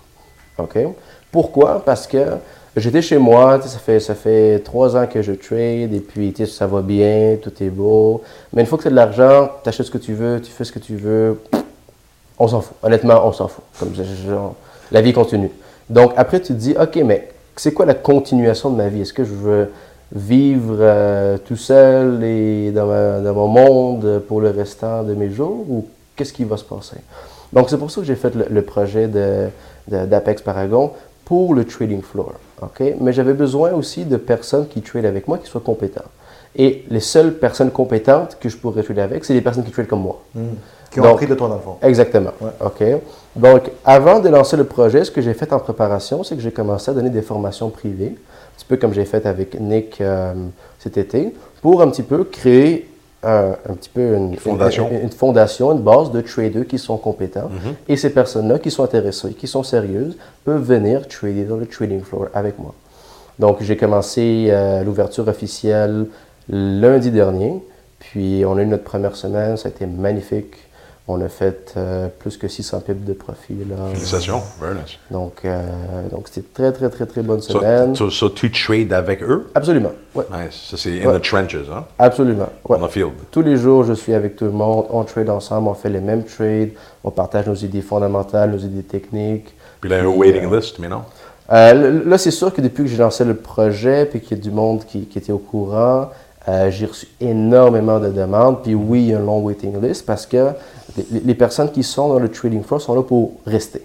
[0.58, 0.78] OK?
[1.32, 1.82] Pourquoi?
[1.84, 2.26] Parce que
[2.76, 6.66] j'étais chez moi, ça fait, ça fait trois ans que je trade et puis ça
[6.66, 8.22] va bien, tout est beau.
[8.52, 10.64] Mais une fois que tu de l'argent, tu achètes ce que tu veux, tu fais
[10.64, 11.40] ce que tu veux,
[12.38, 12.76] on s'en fout.
[12.82, 13.64] Honnêtement, on s'en fout.
[13.78, 14.54] Comme genre,
[14.90, 15.50] la vie continue.
[15.90, 19.02] Donc après, tu te dis, OK, mais c'est quoi la continuation de ma vie?
[19.02, 19.70] Est-ce que je veux
[20.14, 22.86] vivre euh, tout seul et dans,
[23.34, 26.96] mon monde pour le restant de mes jours ou qu'est-ce qui va se passer?
[27.52, 29.48] Donc c'est pour ça que j'ai fait le, projet de-
[29.88, 30.92] de- d'Apex Paragon
[31.24, 32.32] pour le trading floor.
[32.62, 32.94] OK?
[33.00, 36.04] Mais j'avais besoin aussi de personnes qui tradent avec moi qui soient compétentes.
[36.54, 39.86] Et les seules personnes compétentes que je pourrais trader avec, c'est les personnes qui tradent
[39.88, 40.20] comme moi.
[40.90, 41.76] Qui ont Donc- appris de toi, dans le fond.
[41.82, 42.32] Exactement.
[42.60, 42.84] OK?
[43.34, 46.52] Donc, avant de lancer le projet, ce que j'ai fait en préparation, c'est que j'ai
[46.52, 50.34] commencé à donner des formations privées, un petit peu comme j'ai fait avec Nick euh,
[50.78, 52.88] cet été, pour un petit peu créer
[53.22, 54.88] un, un petit peu une, Fondation.
[54.90, 57.50] une, une fondation, une base de traders qui sont compétents.
[57.88, 62.00] Et ces personnes-là qui sont intéressées, qui sont sérieuses, peuvent venir trader dans le trading
[62.02, 62.74] floor avec moi.
[63.38, 66.06] Donc, j'ai commencé euh, l'ouverture officielle
[66.48, 67.62] lundi dernier.
[67.98, 69.56] Puis, on a eu notre première semaine.
[69.56, 70.54] Ça a été magnifique.
[71.08, 73.56] On a fait euh, plus que 600 pips de profit.
[73.68, 73.74] Là.
[73.92, 74.40] Félicitations.
[74.60, 74.98] Very nice.
[75.10, 75.60] Donc, euh,
[76.12, 77.96] donc c'était très, très, très, très bonne So, semaine.
[77.96, 79.48] so- so tu trades avec eux?
[79.56, 79.90] Absolument.
[80.14, 80.24] Ouais.
[80.30, 80.68] Nice.
[80.70, 81.18] Ça, c'est in Ouais.
[81.18, 81.84] the trenches, hein?
[81.98, 82.48] Absolument.
[82.68, 82.76] ouais.
[82.80, 83.10] On the field.
[83.32, 84.86] Tous les jours, je suis avec tout le monde.
[84.90, 86.70] On trade ensemble, on fait les mêmes trades.
[87.02, 89.52] On partage nos idées fondamentales, nos idées techniques.
[89.80, 91.02] Puis là, un Puis, waiting euh, list, mais non?
[91.52, 94.42] Euh, là, c'est sûr que depuis que j'ai lancé le projet, puis qu'il y a
[94.42, 96.10] du monde qui, qui était au courant,
[96.70, 98.62] j'ai reçu énormément de demandes.
[98.62, 100.48] Puis oui, il y a un long waiting list parce que
[100.96, 103.82] les, les personnes qui sont dans le trading floor sont là pour rester.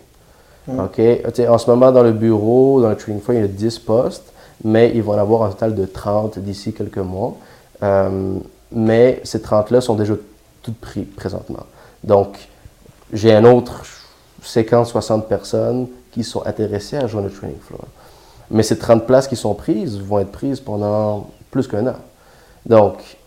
[1.34, 3.80] Sais, En ce moment, dans le bureau, dans le trading floor, il y a 10
[3.80, 7.36] postes, mais ils vont en avoir un total de 30 d'ici quelques mois.
[7.84, 8.38] Euh,
[8.72, 10.16] mais ces 30-là sont déjà
[10.62, 11.66] toutes pris présentement.
[12.04, 12.38] Donc,
[13.14, 13.84] j'ai un autre
[14.44, 17.86] 50-60 personnes qui sont intéressées à joindre le training floor.
[18.52, 21.96] Mais ces 30 places qui sont prises vont être prises pendant plus qu'un an.
[22.66, 23.18] Donc,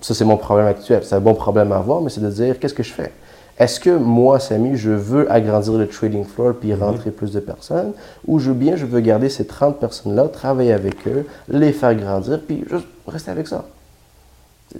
[0.00, 1.02] ça, c'est mon problème actuel.
[1.04, 3.12] C'est un bon problème à avoir, mais c'est de dire, qu'est-ce que je fais?
[3.58, 7.92] Est-ce que moi, Samy, je veux agrandir le trading floor puis rentrer plus de personnes,
[8.26, 12.40] ou je, bien je veux garder ces 30 personnes-là, travailler avec eux, les faire grandir,
[12.46, 13.64] puis juste rester avec ça?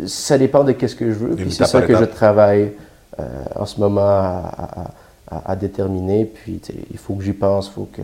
[0.06, 2.72] Ça dépend de qu'est-ce que je veux, puis c'est ça que je travaille
[3.18, 3.24] euh,
[3.56, 6.24] en ce moment à, à- à- à déterminer.
[6.26, 6.60] Puis
[6.90, 8.02] il faut que j'y pense, il faut que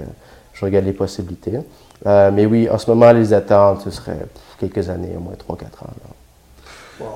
[0.54, 1.60] je regarde les possibilités.
[2.06, 4.26] Euh, mais oui, en ce moment, les attentes, ce serait
[4.58, 5.90] quelques années, au moins 3-4 ans.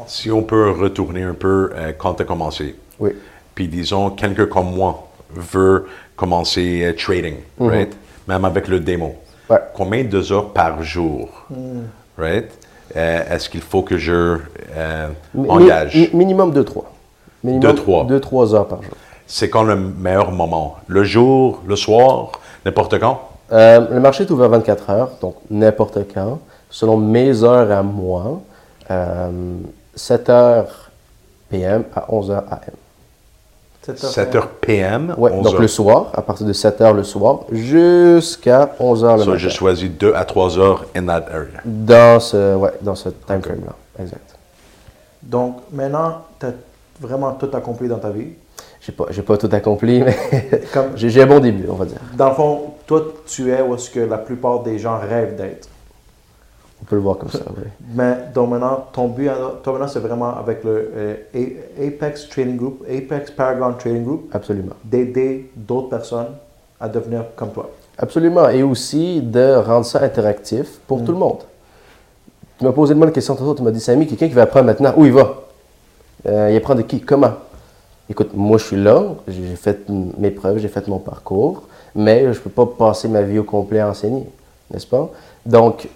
[0.06, 2.76] Si on peut retourner un peu euh, quand tu as commencé.
[3.00, 3.10] Oui.
[3.58, 7.92] Puis disons, quelqu'un comme moi veut commencer euh, trading, right?
[8.28, 9.06] Même avec le démo.
[9.08, 9.14] Mhm.
[9.50, 9.60] Ouais.
[9.74, 11.28] Combien de heures par jour,
[12.16, 12.48] right?
[12.94, 14.38] Euh, Est-ce qu'il faut que je
[14.76, 15.08] euh,
[15.48, 15.96] engage?
[15.96, 16.84] mi- minimum 2-3.
[17.42, 18.04] Minimum Deux, trois.
[18.04, 18.92] 2-3 heures par jour.
[19.26, 20.76] C'est quand le meilleur moment?
[20.86, 22.30] Le jour, le soir,
[22.64, 23.22] n'importe quand?
[23.50, 26.38] Euh, le marché est ouvert 24 heures, donc n'importe quand.
[26.70, 28.40] Selon mes heures à moi,
[28.88, 29.30] euh,
[29.96, 30.90] 7 heures
[31.50, 32.60] PM à 11 heures AM.
[33.82, 35.60] 7 heures PM, Ouais, 11 donc heures.
[35.62, 39.38] le soir, à partir de 7 heures le soir, jusqu'à 11 heures le So, matin.
[39.38, 41.60] je choisis 2 à 3 heures in that area.
[41.64, 44.36] Dans ce, ouais, dans ce time frame-là, exact.
[45.22, 46.52] Donc, maintenant, tu as
[47.00, 48.28] vraiment tout accompli dans ta vie?
[48.80, 50.16] J'ai pas, j'ai pas tout accompli, mais
[50.94, 51.98] j'ai, j'ai un bon début, on va dire.
[52.14, 55.68] Dans le fond, toi, tu es où est-ce que la plupart des gens rêvent d'être?
[56.80, 57.64] On peut le voir comme ça, oui.
[57.94, 59.28] Mais donc maintenant, ton but,
[59.62, 64.74] toi maintenant, c'est vraiment avec le euh, Apex Trading Group, Apex Paragon Trading Group, Absolument.
[64.84, 66.36] d'aider d'autres personnes
[66.80, 67.68] à devenir comme toi.
[67.98, 68.48] Absolument.
[68.48, 71.38] Et aussi de rendre ça interactif pour tout le monde.
[72.58, 74.92] Tu m'as posé une question tantôt, tu m'as dit, Samy, quelqu'un qui va apprendre maintenant,
[74.96, 75.34] où il va?
[76.26, 77.00] Euh, il apprend de qui?
[77.00, 77.32] Comment?
[78.10, 81.64] Écoute, moi je suis là, j'ai fait mes preuves, j'ai fait mon parcours,
[81.94, 84.26] mais je ne peux pas passer ma vie au complet à enseigner,
[84.72, 85.10] n'est-ce pas?
[85.44, 85.88] Donc,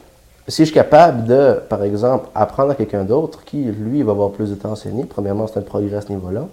[0.48, 4.30] si je suis capable de, par exemple, apprendre à quelqu'un d'autre qui, lui, va avoir
[4.30, 6.46] plus de temps à enseigner, premièrement, c'est un progrès à ce niveau-là.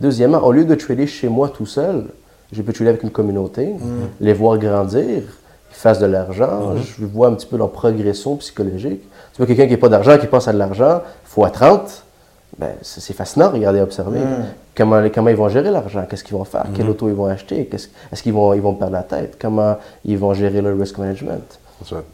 [0.00, 2.06] Deuxièmement, au lieu de trader chez moi tout seul,
[2.52, 3.74] je peux trader avec une communauté,
[4.20, 9.02] les voir grandir, qu'ils fassent de l'argent, je vois un petit peu leur progression psychologique.
[9.32, 12.04] Tu vois quelqu'un qui n'a pas d'argent, qui passe à de l'argent, fois 30,
[12.58, 14.20] ben, c'est fascinant de regarder, observer.
[14.76, 17.68] Comment, comment ils vont gérer l'argent, qu'est-ce qu'ils vont faire, quel auto ils vont acheter,
[17.72, 21.58] est-ce qu'ils vont, ils vont perdre la tête, comment ils vont gérer le risk management?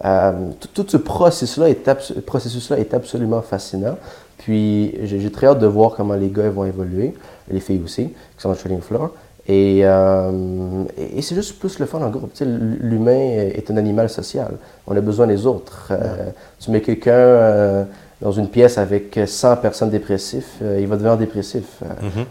[0.05, 0.33] Euh,
[0.75, 3.97] tout, ce processus-là est, abso- processus-là est absolument fascinant.
[4.39, 7.15] Puis j'ai très hâte de voir comment les gars vont évoluer,
[7.51, 9.11] les filles aussi, qui sont dans le trading floor.
[9.47, 12.31] Et, euh, et, et c'est juste plus le fun en groupe.
[12.41, 13.13] L'humain
[13.55, 14.53] est un animal social.
[14.87, 15.89] On a besoin des autres.
[15.93, 17.87] Euh, tu mets quelqu'un
[18.23, 21.81] dans une pièce avec 100 personnes dépressives, il va devenir dépressif.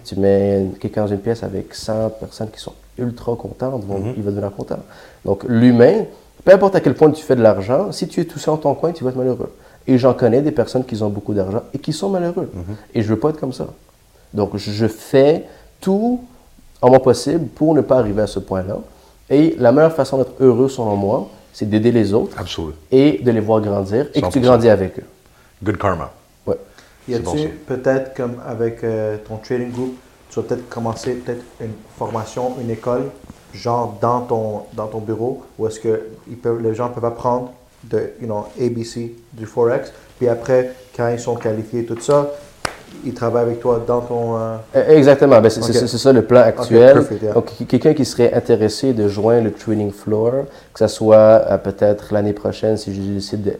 [0.05, 4.23] Tu mets quelqu'un dans une pièce avec 100 personnes qui sont ultra contentes, vont- il
[4.23, 4.79] va devenir content.
[5.25, 6.05] Donc l'humain,
[6.43, 8.61] peu importe à quel point tu fais de l'argent, si tu es tout seul dans
[8.61, 9.51] ton coin, tu vas être malheureux.
[9.87, 12.49] Et j'en connais des personnes qui ont beaucoup d'argent et qui sont malheureux.
[12.93, 13.67] Et je veux pas être comme ça.
[14.33, 15.43] Donc je fais
[15.79, 16.23] tout
[16.81, 18.79] en mon possible pour ne pas arriver à ce point-là.
[19.29, 22.73] Et la meilleure façon d'être heureux, selon moi, c'est d'aider les autres Absolument.
[22.91, 24.41] et de les voir grandir et que tu 100%.
[24.41, 25.05] grandis avec eux.
[25.63, 26.11] Good karma.
[26.45, 26.57] Ouais.
[27.07, 29.95] Y a-tu bon, peut-être comme avec euh, ton trading group,
[30.29, 33.11] tu vas peut-être commencer peut-être une formation, une école,
[33.53, 37.51] genre dans ton, dans ton bureau, où est-ce que ils peuvent, les gens peuvent apprendre
[37.83, 42.31] de you know, ABC, du Forex, puis après, quand ils sont qualifiés, tout ça,
[43.03, 44.37] ils travaillent avec toi dans ton...
[44.37, 47.03] euh, Euh, Exactement, Ben, c'est ça le plan actuel.
[47.21, 47.33] yeah.
[47.33, 52.13] Donc, quelqu'un qui serait intéressé de joindre le trading floor, que ce soit euh, peut-être
[52.13, 53.53] l'année prochaine si je décide de,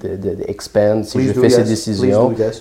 [0.00, 2.60] de, de- de expand, si please je fais ces yes, décisions, do yes.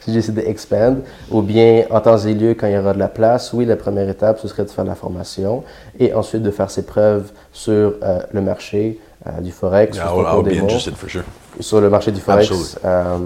[0.00, 0.96] si je décide d'expand,
[1.30, 3.76] ou bien en temps et lieu, quand il y aura de la place, oui, la
[3.76, 5.64] première étape, ce serait de faire la formation
[5.98, 10.18] et ensuite de faire ses preuves sur euh, le marché euh, du Forex, Yeah, sur
[10.20, 11.22] I'll, I'll interested for sure.
[11.60, 12.78] sur le marché du Forex.
[12.84, 13.16] Euh,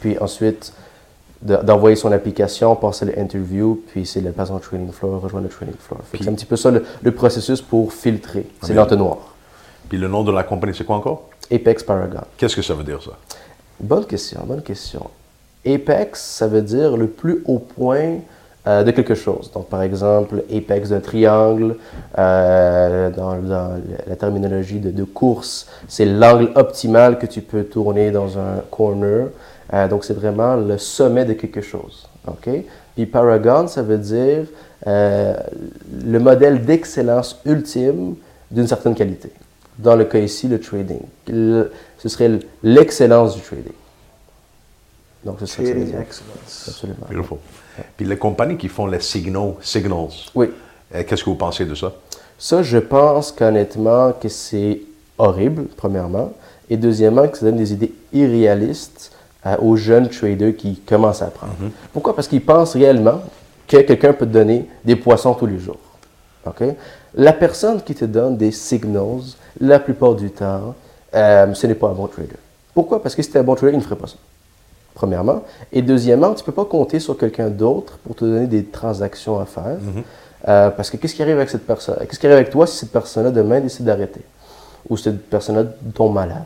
[0.00, 0.72] puis ensuite,
[1.42, 5.46] de- d'envoyer son application, passer l'interview, puis c'est la place dans le training floor, rejoindre
[5.46, 6.00] le training floor.
[6.12, 8.46] C'est un petit peu ça le, le processus pour filtrer.
[8.62, 9.18] C'est l'entonnoir.
[9.88, 11.27] Puis le nom de la compagnie, c'est quoi encore?
[11.50, 12.22] Apex Paragon.
[12.36, 13.12] Qu'est-ce que ça veut dire, ça?
[13.80, 15.08] Bonne question, bonne question.
[15.66, 18.18] Apex, ça veut dire le plus haut point
[18.68, 19.50] euh, de quelque chose.
[19.54, 21.76] Donc, par exemple, apex d'un triangle,
[22.18, 28.10] euh, dans, dans la terminologie de, de course, c'est l'angle optimal que tu peux tourner
[28.10, 29.28] dans un corner.
[29.72, 32.08] Euh, donc, c'est vraiment le sommet de quelque chose.
[32.26, 32.50] OK?
[32.94, 34.44] Puis Paragon, ça veut dire
[34.84, 38.16] le modèle d'excellence ultime
[38.50, 39.30] d'une certaine qualité.
[39.78, 41.00] Dans le cas ici, le trading.
[41.28, 42.30] Le- ce serait
[42.62, 43.72] l'excellence du trading.
[45.24, 46.64] Donc, ça veut Trading excellence.
[46.68, 47.06] Absolument.
[47.10, 47.38] Beautiful.
[47.96, 50.50] Puis les compagnies qui font les signaux, signals, Oui.
[50.94, 51.92] euh, qu'est-ce que vous pensez de ça?
[52.38, 54.80] Ça, je pense qu'honnêtement, que c'est
[55.16, 56.32] horrible, premièrement.
[56.70, 59.12] Et deuxièmement, que ça donne des idées irréalistes
[59.46, 61.54] euh, aux jeunes traders qui commencent à apprendre.
[61.92, 62.14] Pourquoi?
[62.14, 63.20] Parce qu'ils pensent réellement
[63.66, 65.78] que quelqu'un peut te donner des poissons tous les jours.
[66.46, 66.62] OK?
[67.14, 69.22] La personne qui te donne des signals,
[69.60, 70.74] la plupart du temps,
[71.14, 72.36] euh, ce n'est pas un bon trader.
[72.74, 73.02] Pourquoi?
[73.02, 74.16] Parce que si c'était un bon trader, il ne ferait pas ça.
[74.94, 75.42] Premièrement.
[75.72, 79.38] Et deuxièmement, tu ne peux pas compter sur quelqu'un d'autre pour te donner des transactions
[79.38, 79.78] à faire.
[80.46, 81.96] Euh, parce que qu'est-ce qui arrive avec cette personne?
[82.00, 84.20] Qu'est-ce qui arrive avec toi si cette personne-là demain décide d'arrêter?
[84.88, 86.42] Ou si cette personne-là tombe malade?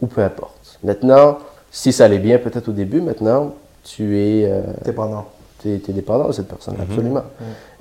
[0.00, 0.78] Ou peu importe.
[0.82, 1.38] Maintenant,
[1.70, 5.26] si ça allait bien peut-être au début, maintenant, tu es, euh, Dépendant.
[5.62, 7.24] Tu es, dépendant de cette personne, absolument.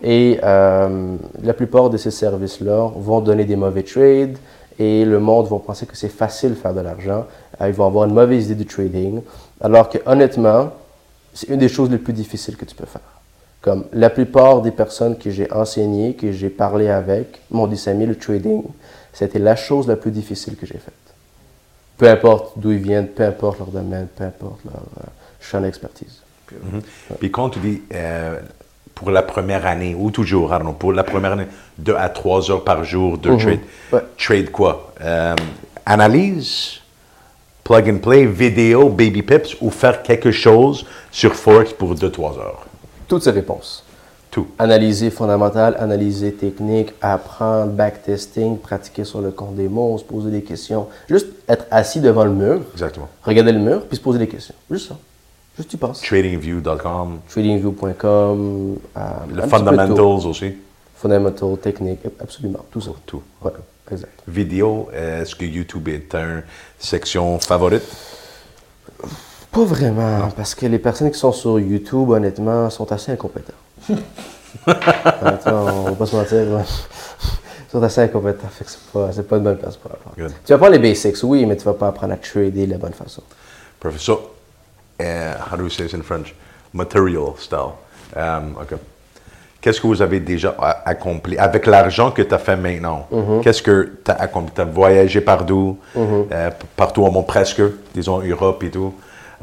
[0.02, 4.38] Et euh, la plupart de ces services-là vont donner des mauvais trades
[4.80, 7.26] et le monde va penser que c'est facile de faire de l'argent.
[7.60, 9.22] Euh, ils vont avoir une mauvaise idée du trading.
[9.60, 10.72] Alors que honnêtement,
[11.34, 13.02] c'est une des choses les plus difficiles que tu peux faire.
[13.62, 18.08] Comme la plupart des personnes que j'ai enseignées, que j'ai parlé avec, m'ont dit Samy,
[18.08, 18.64] le trading,
[19.14, 20.94] c'était la chose la plus difficile que j'ai faite.
[21.98, 25.08] Peu importe d'où ils viennent, peu importe leur domaine, peu importe leur euh,
[25.40, 26.22] champ d'expertise.
[27.20, 28.40] Puis quand tu dis euh,
[28.96, 32.64] pour la première année, ou toujours, pardon, pour la première année, deux à trois heures
[32.64, 33.60] par jour de trade.
[33.92, 34.02] Ouais.
[34.18, 34.94] Trade quoi?
[35.02, 35.36] Euh,
[35.86, 36.80] analyse,
[37.64, 42.38] plug and play, vidéo, baby pips, ou faire quelque chose sur Forex pour deux, trois
[42.38, 42.66] heures.
[43.08, 43.84] Toutes ces réponses.
[44.30, 44.48] Tout.
[44.60, 50.42] Analyser fondamental, analyser technique, apprendre, backtesting, pratiquer sur le compte des mots, se poser des
[50.42, 50.88] questions.
[51.10, 53.10] Juste être assis devant le mur, Exactement.
[53.24, 54.56] regarder le mur, puis se poser des questions.
[54.70, 54.96] Juste ça.
[55.58, 56.02] Juste tu penses?
[56.02, 59.02] Tradingview.com, Tradingview.com, euh,
[59.34, 60.54] le fundamentals aussi,
[60.96, 62.92] Fundamental, technique, absolument, tout ça.
[63.06, 63.22] tout.
[63.44, 63.52] Ouais,
[63.92, 64.22] exact.
[64.28, 66.44] Vidéo, est-ce que YouTube est une
[66.80, 67.84] section favorite?
[69.52, 73.52] Pas vraiment, parce que les personnes qui sont sur YouTube, honnêtement, sont assez incompétents.
[74.68, 76.38] honnêtement, on va pas se mentir.
[76.38, 76.62] ouais.
[77.68, 80.16] Ils sont assez incompétents, fait que c'est pas, c'est pas une bonne place pour apprendre.
[80.18, 80.32] Good.
[80.46, 82.78] Tu vas apprendre les basics, oui, mais tu vas pas apprendre à trader de la
[82.78, 83.24] bonne façon.
[83.80, 84.12] Perfect.
[85.02, 86.34] So, uh, how do we say this in French?
[86.74, 87.74] Material style.
[88.16, 88.78] Um, OK.
[89.62, 91.38] Qu'est-ce que vous avez déjà accompli?
[91.38, 93.08] Avec l'argent que tu as fait maintenant?
[93.44, 94.52] Qu'est-ce que tu as accompli?
[94.56, 97.62] Tu as voyagé partout, euh, p- partout au monde, presque,
[97.94, 98.96] disons Europe et tout.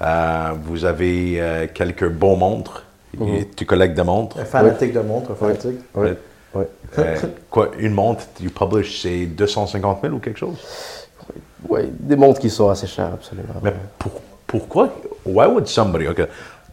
[0.03, 2.83] Euh, vous avez euh, quelques bons montres.
[3.25, 4.39] Et Tu collectes des montres?
[4.41, 5.79] Un fanatique de montre, fanatique.
[5.95, 6.09] Oui,
[6.55, 6.65] oui.
[6.99, 7.17] Euh,
[7.49, 10.57] quoi, une montre, tu publish, c'est 250 000 ou quelque chose?
[11.69, 13.55] Oui, des montres qui sont assez chères, absolument.
[13.63, 14.13] Mais pour,
[14.49, 14.89] pourquoi?
[15.25, 16.09] Why would somebody?
[16.09, 16.27] Okay.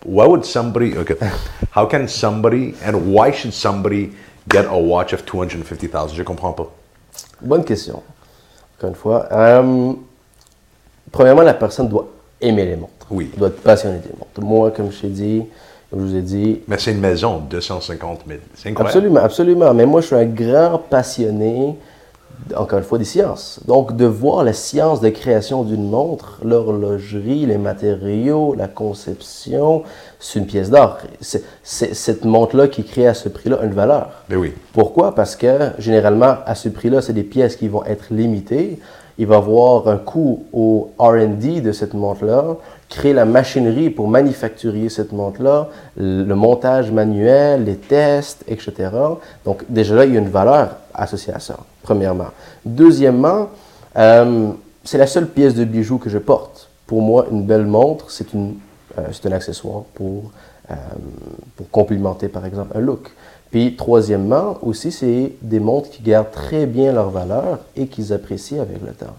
[0.05, 0.97] Why would somebody?
[0.97, 1.15] Okay.
[1.71, 4.13] How can somebody and why should somebody
[4.47, 6.15] get a watch of 250,000?
[6.15, 6.71] Je comprends pas.
[7.41, 8.01] Bonne question.
[8.77, 9.27] Encore une fois.
[9.31, 9.93] Euh,
[11.11, 12.07] premièrement, la personne doit
[12.41, 12.93] aimer les montres.
[13.11, 13.31] Oui.
[13.37, 14.41] Doit être passionnée des montres.
[14.41, 15.43] Moi, comme je t'ai dit,
[15.91, 18.39] je vous ai dit, Mais c'est une maison, 250 000.
[18.55, 18.97] C'est incroyable.
[18.97, 19.73] Absolument, absolument.
[19.73, 21.75] Mais moi, je suis un grand passionné,
[22.55, 23.59] encore une fois, des sciences.
[23.67, 29.83] Donc, de voir la science de création d'une montre, l'horlogerie, les matériaux, la conception,
[30.19, 30.97] c'est une pièce d'art.
[31.21, 34.09] C'est- Cette montre-là qui est créée à ce prix-là une valeur.
[34.29, 34.53] Ben oui.
[34.73, 35.15] Pourquoi?
[35.15, 38.79] Parce que généralement, à ce prix-là, c'est des pièces qui vont être limitées.
[39.17, 42.57] Il va y avoir un coût au RD de cette montre-là,
[42.89, 48.89] créer la machinerie pour manufacturer cette montre-là, le montage manuel, les tests, etc.
[49.43, 52.29] Donc, déjà là, il y a une valeur associée à ça, premièrement.
[52.65, 53.49] Deuxièmement,
[53.97, 54.51] euh,
[54.83, 56.69] c'est la seule pièce de bijou que je porte.
[56.85, 60.31] Pour moi, une belle montre, c'est euh, un accessoire pour,
[60.69, 60.75] euh,
[61.55, 63.11] pour complimenter, par exemple, un look.
[63.49, 68.61] Puis, troisièmement, aussi, c'est des montres qui gardent très bien leur valeur et qu'ils apprécient
[68.61, 69.15] avec le temps.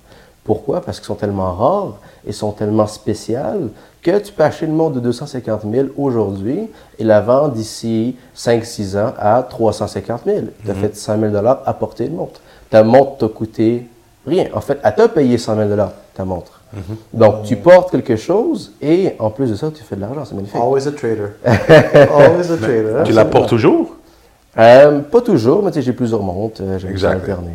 [0.46, 0.80] Pourquoi?
[0.80, 1.94] Parce qu'ils sont tellement rares
[2.26, 3.68] et sont tellement spéciales
[4.02, 6.68] que tu peux acheter une montre de 250 000 aujourd'hui
[6.98, 10.38] et la vendre d'ici 5-6 ans à 350 000.
[10.64, 12.40] Tu as fait 100 000 à porter une montre.
[12.70, 13.88] Ta montre t'a coûté
[14.26, 14.46] rien.
[14.54, 15.68] En fait, elle t'a payé 100 000
[16.14, 16.52] ta montre.
[17.12, 20.24] Donc, tu portes quelque chose et en plus de ça, tu fais de l'argent.
[20.24, 20.60] C'est magnifique.
[20.60, 21.28] Always a trader.
[21.44, 23.02] Always a trader.
[23.04, 23.96] Tu la portes toujours?
[24.58, 26.60] Euh, pas toujours, mais tu sais, j'ai plusieurs montres.
[26.62, 27.14] euh, J'ai Exact.
[27.14, 27.50] alterné.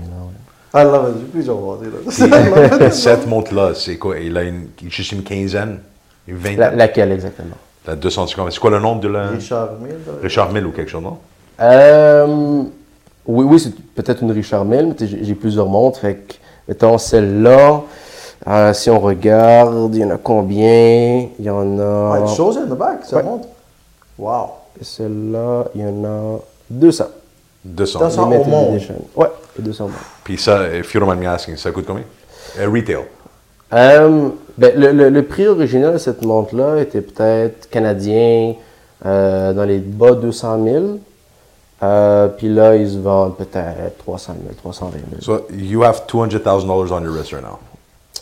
[0.74, 1.32] I love it.
[1.36, 2.92] J'ai dit, là.
[2.92, 4.18] Cette montre-là, c'est quoi?
[4.20, 5.80] Il a une, juste une quinzaine?
[6.28, 6.60] Une vingtaine?
[6.60, 7.56] La- laquelle exactement?
[7.86, 8.52] La 250.
[8.52, 9.30] C'est quoi le nom de la.
[9.30, 9.96] Richard Mille.
[10.22, 11.18] Richard Mille ou quelque chose, non?
[11.60, 12.64] Euh,
[13.26, 16.00] oui, oui, c'est peut-être une Richard Mille, mais j'ai plusieurs montres.
[16.00, 16.34] Fait que,
[16.68, 17.82] mettons, celle-là,
[18.48, 21.28] euh, si on regarde, il y en a combien?
[21.38, 22.20] Il y en a.
[22.22, 23.24] Ouais, chose in the back, ça Ouais.
[23.24, 23.48] montre.
[24.18, 24.52] Wow.
[24.82, 27.06] Celle-là, il y en a 200.
[27.66, 28.00] 200.
[28.00, 28.30] 200.
[28.30, 28.80] Limited au monde.
[29.16, 29.98] Ouais, et 200 au monde.
[30.24, 32.04] Puis ça, if you don't mind me asking, ça coûte combien?
[32.60, 33.06] Euh, retail.
[33.74, 38.56] Euh, ben, le, le- le prix original de cette montre-là était peut-être canadien
[39.06, 40.86] euh, dans les bas 200 000.
[41.84, 45.22] Euh, puis là, ils se vendent peut-être 300 000, 320 000.
[45.22, 47.58] So you have $200,000 on your wrist right now.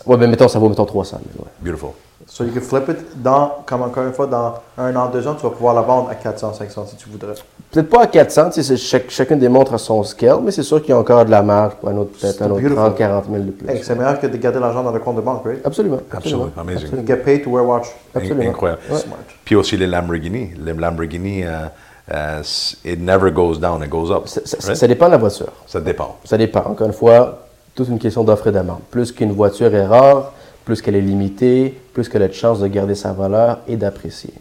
[0.05, 1.43] Ouais, ben mettons, ça vaut mettons 300 000.
[1.45, 1.51] Ouais.
[1.61, 1.89] Beautiful.
[2.31, 5.33] So you can flip it dans, comme encore une fois, dans un an, deux ans,
[5.33, 7.33] tu vas pouvoir la vendre à 400, 500 si tu voudrais.
[7.71, 10.51] Peut-être pas à 400, tu sais, c'est chaque- chacune des montres a son scale, mais
[10.51, 12.61] c'est sûr qu'il y a encore de la marge pour un autre, peut-être un autre
[12.61, 12.75] beautiful.
[12.77, 13.67] 30, 40 000 de plus.
[13.69, 15.65] Hey, c'est meilleur que de garder l'argent dans le compte de banque, right?
[15.65, 15.99] Absolument.
[16.11, 16.49] Absolument.
[16.55, 16.91] Amazing.
[16.97, 17.87] You get paid to wear watch.
[18.15, 18.49] Absolument.
[18.49, 18.81] Incroyable.
[18.91, 18.97] Ouais.
[18.99, 19.17] Smart.
[19.43, 20.51] Puis aussi les Lamborghini.
[20.63, 21.65] Les Lamborghini, euh,
[22.13, 22.41] euh,
[22.85, 24.27] it never goes down, it goes up.
[24.27, 24.75] Ça, ça- right?
[24.77, 25.51] ça dépend de la voiture.
[25.65, 26.15] Ça dépend.
[26.25, 26.59] Ça dépend.
[26.61, 27.39] Encore une fois,
[27.73, 28.79] toute une question d'offre et demande.
[28.91, 30.31] Plus qu'une voiture est rare,
[30.69, 34.35] plus qu'elle est limitée, plus qu'elle a de chances de garder sa valeur et d'apprécier.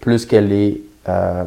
[0.00, 1.44] Plus qu'elle est euh,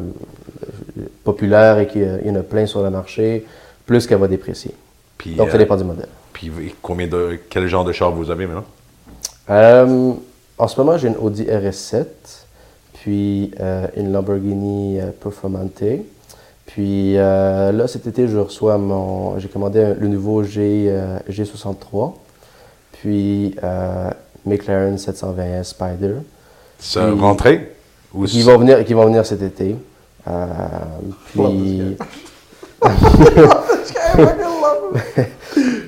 [1.24, 3.44] populaire et qu'il y en a plein sur le marché,
[3.84, 4.70] plus qu'elle va déprécier.
[5.18, 6.08] Puis, Donc, ça euh, dépend du modèle.
[6.32, 6.50] Puis
[6.80, 8.64] combien de, quel genre de char vous avez maintenant?
[9.50, 10.12] Euh,
[10.56, 12.06] en ce moment, j'ai une Audi RS7,
[12.94, 15.82] puis euh, une Lamborghini Performante.
[16.64, 19.38] Puis là, cet été, je reçois mon.
[19.38, 22.14] J'ai commandé le nouveau G, euh, G63,
[23.04, 24.08] puis euh,
[24.46, 26.14] McLaren 720S Spider,
[26.78, 27.70] Puis- rentré?
[28.14, 29.76] Ou qui vont venir, qui vont venir cet été.
[30.26, 30.46] Euh,
[31.32, 31.96] puis,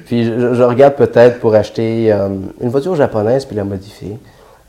[0.05, 2.29] puis je, je regarde peut-être pour acheter euh,
[2.61, 4.19] une voiture japonaise puis la modifier.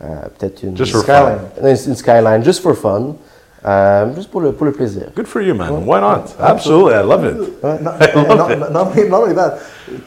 [0.02, 0.06] Euh,
[0.38, 1.40] peut-être une, Skyline.
[1.62, 3.16] une, une Skyline, just for fun,
[3.68, 5.08] euh, juste pour le, pour le plaisir.
[5.16, 5.70] Good for you, man.
[5.86, 6.34] Why not?
[6.40, 7.38] Absolutely, I love it.
[7.64, 7.78] Non, euh,
[8.16, 9.36] non, non, non, mais non, mais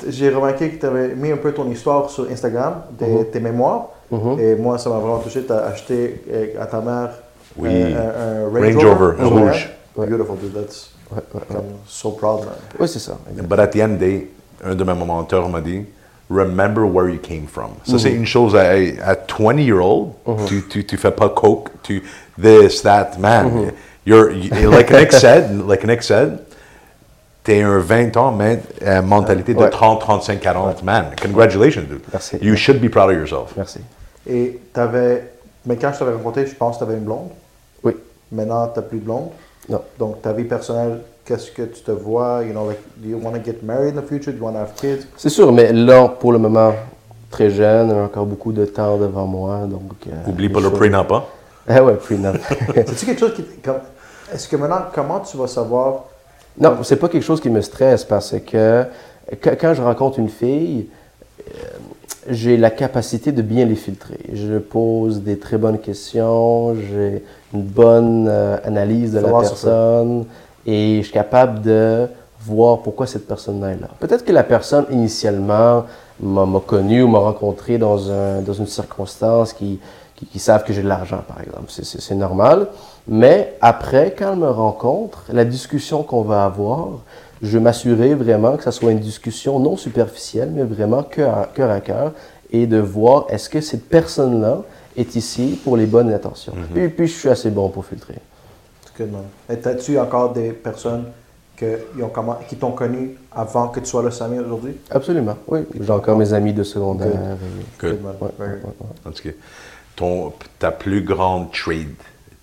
[0.08, 3.24] J'ai remarqué que tu avais mis un peu ton histoire sur Instagram, tes, Mhm.
[3.26, 3.88] tes mémoires.
[4.40, 5.44] Et moi, ça m'a vraiment touché.
[5.44, 7.10] Tu as acheté euh, à ta mère
[7.56, 7.68] Oui.
[7.72, 9.42] euh, un, un Range Rover, un Ouais.
[9.50, 9.70] rouge.
[9.96, 10.54] Beautiful, dude.
[10.54, 11.40] That's Ouais, ouais,
[11.86, 12.54] so proud, man.
[12.78, 13.18] Oui, c'est ça.
[13.30, 13.48] exact.
[13.48, 14.28] But at the end day,
[14.64, 15.84] un de mes mentors m'a dit,
[16.30, 17.70] remember where you came from.
[17.84, 18.70] Ça, c'est une chose à,
[19.04, 20.12] à 20 year old,
[20.46, 22.02] tu, tu, tu fais pas coke, tu,
[22.40, 23.46] this, that, man.
[23.50, 23.72] Mhm.
[24.06, 26.38] You're, you- like Nick said, like Nick said,
[27.44, 29.70] t'es un 20 ans, mais euh, mentalité de Ouais.
[29.70, 31.06] 30, 35, 40, man.
[31.20, 32.00] Congratulations, dude.
[32.12, 32.38] Merci.
[32.40, 33.52] You should be proud of yourself.
[33.56, 33.80] Merci.
[34.28, 35.24] Et tu avais.
[35.66, 37.28] Mais quand je t'avais rencontré, je pense que tu avais une blonde.
[37.82, 37.92] Oui.
[38.32, 39.28] Maintenant, tu n'as plus de blonde.
[39.68, 39.82] Non.
[39.98, 41.00] Donc, ta vie personnelle,
[41.30, 42.42] qu'est-ce que tu te vois?
[42.44, 44.32] You know, like, do you want to get married in the future?
[44.32, 45.06] Do you want to have kids?
[45.16, 46.72] C'est sûr, mais là, pour le moment,
[47.30, 49.60] très jeune, encore beaucoup de temps devant moi.
[49.70, 51.28] Donc, euh, Oublie pas le prenup, pas.
[51.68, 52.36] Ah ouais, prenup.
[52.74, 53.44] C'est-tu quelque chose qui.
[53.62, 53.76] Comme,
[54.34, 56.06] est-ce que maintenant, comment tu vas savoir?
[56.58, 58.84] Non, c'est pas quelque chose qui me stresse parce que
[59.40, 60.88] quand quand je rencontre une fille,
[61.48, 61.52] euh,
[62.28, 64.18] j'ai la capacité de bien les filtrer.
[64.32, 67.22] Je pose des très bonnes questions, j'ai
[67.54, 70.24] une bonne euh, analyse de la personne
[70.66, 72.06] et je suis capable de
[72.40, 73.88] voir pourquoi cette personne-là est là.
[73.98, 75.84] Peut-être que la personne initialement
[76.22, 79.78] m'a connu ou m'a rencontré dans, un, dans une circonstance qui,
[80.16, 81.66] qui, qui savent que j'ai de l'argent, par exemple.
[81.68, 82.68] C'est- normal.
[83.08, 86.88] Mais après, quand elle me rencontre, la discussion qu'on va avoir,
[87.42, 91.70] je m'assurer vraiment que ça soit une discussion non superficielle, mais vraiment cœur à cœur,
[91.70, 92.12] à cœur
[92.50, 94.62] et de voir est-ce que cette personne-là
[94.96, 96.52] est ici pour les bonnes intentions.
[96.74, 98.16] puis, puis je suis assez bon pour filtrer.
[99.04, 99.22] Man.
[99.48, 101.04] Et as-tu encore des personnes
[101.56, 104.76] que, ils ont comment- qui t'ont connu avant que tu sois le Samy aujourd'hui?
[104.90, 105.60] Absolument, oui.
[105.78, 107.10] J'ai encore mes amis de secondaire.
[107.78, 108.02] Good.
[108.02, 108.14] man.
[108.20, 108.64] Ouais, Very ouais, good.
[108.64, 109.08] ouais, ouais.
[109.08, 109.30] En tout cas,
[109.96, 111.88] ton, ta plus grande trade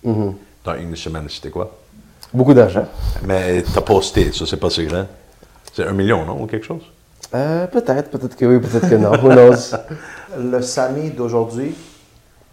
[0.04, 0.34] Mhm.
[0.64, 1.76] dans une semaine, c'était quoi?
[2.32, 2.86] Beaucoup d'argent.
[3.24, 5.06] Mais t'as posté, ça c'est pas secret.
[5.72, 6.42] C'est un million, non?
[6.42, 6.82] Ou quelque chose?
[7.34, 9.10] Euh, peut-être, peut-être que oui, peut-être que non.
[9.12, 9.74] Who knows?
[10.38, 11.74] Le Samy d'aujourd'hui,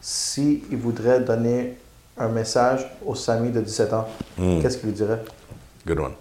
[0.01, 1.77] s'il voudrait donner
[2.17, 4.05] un message au Samy de 17 ans,
[4.37, 4.61] Hmm.
[4.61, 5.21] qu'est-ce qu'il lui dirait?
[5.85, 6.13] Good one.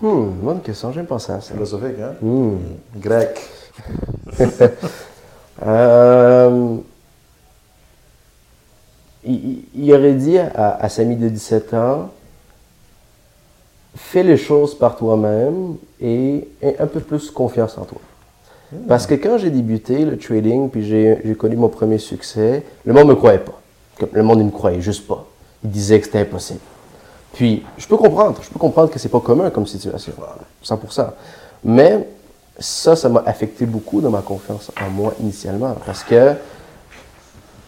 [0.00, 1.52] Hmm, bonne question, j'aime penser à ça.
[1.54, 2.14] Philosophique, hein?
[2.22, 2.56] Hmm.
[2.96, 3.40] Grec.
[5.66, 6.76] Euh,
[9.24, 12.10] il, aurait dit à, à Samy de 17 ans,
[13.96, 17.98] fais les choses par toi-même et aie un peu plus confiance en toi.
[18.86, 22.92] Parce que quand j'ai débuté le trading, puis j'ai j'ai connu mon premier succès, le
[22.92, 23.60] monde ne me croyait pas.
[24.12, 25.26] Le monde ne me croyait juste pas.
[25.64, 26.60] Il disait que c'était impossible.
[27.32, 30.12] Puis, je peux comprendre, je peux comprendre que c'est pas commun comme situation,
[30.64, 31.10] 100%.
[31.64, 32.06] Mais
[32.58, 36.34] ça, ça m'a affecté beaucoup dans ma confiance en moi initialement, parce que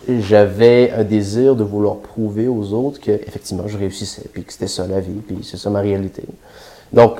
[0.09, 4.66] j'avais un désir de vouloir prouver aux autres que effectivement je réussissais, puis que c'était
[4.66, 6.24] ça la vie, puis c'est ça ma réalité.
[6.93, 7.18] Donc,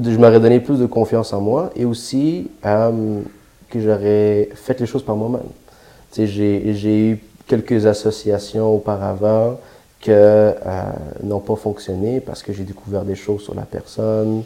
[0.00, 3.20] je m'aurais donné plus de confiance en moi et aussi euh,
[3.68, 5.48] que j'aurais fait les choses par moi-même.
[6.16, 9.58] J'ai eu quelques associations auparavant
[10.02, 10.54] que euh,
[11.22, 14.42] n'ont pas fonctionné parce que j'ai découvert des choses sur la personne,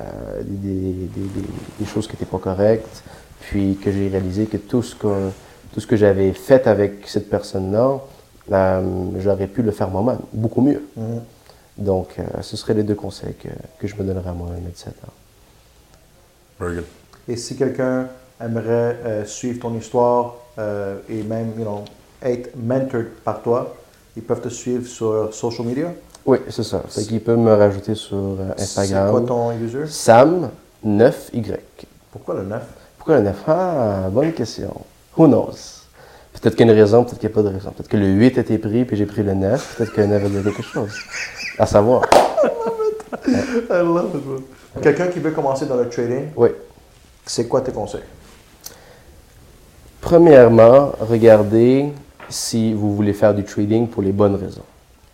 [0.00, 0.02] euh,
[0.42, 1.48] des, des- des- des-
[1.80, 3.02] des choses qui n'étaient pas correctes,
[3.40, 5.30] puis que j'ai réalisé que tout ce que,
[5.72, 8.00] tout ce que j'avais fait avec cette personne-là,
[8.52, 8.82] euh,
[9.20, 10.82] j'aurais pu le faire moi-même, beaucoup mieux.
[11.78, 13.48] Donc, euh, ce seraient les deux conseils que,
[13.78, 15.12] que je me donnerais à moi-même à 17 ans.
[16.58, 16.84] Very good.
[17.28, 18.08] Et si quelqu'un
[18.40, 21.84] aimerait euh, suivre ton histoire euh, et même, you know,
[22.22, 23.74] être mentored par toi,
[24.16, 25.92] ils peuvent te suivre sur social media?
[26.24, 26.82] Oui, c'est ça.
[26.88, 29.26] Fait qu'il peut me rajouter sur euh, C'est quoi Instagram.
[29.26, 29.84] ton user?
[29.84, 31.58] Sam9Y.
[32.10, 32.62] Pourquoi le 9?
[32.98, 34.72] Pourquoi le 9 Ah, bonne question.
[35.16, 35.82] Who knows?
[36.32, 37.70] Peut-être qu'il y a une raison, peut-être qu'il n'y a pas de raison.
[37.70, 39.76] Peut-être que le 8 était pris, puis j'ai pris le 9.
[39.78, 40.90] Peut-être que le 9 veut dire quelque chose.
[41.58, 42.02] À savoir.
[43.26, 44.82] I love it.
[44.82, 46.48] Quelqu'un qui veut commencer dans le trading, Oui.
[47.24, 48.02] c'est quoi tes conseils?
[50.00, 51.86] Premièrement, regardez
[52.28, 54.62] si vous voulez faire du trading pour les bonnes raisons.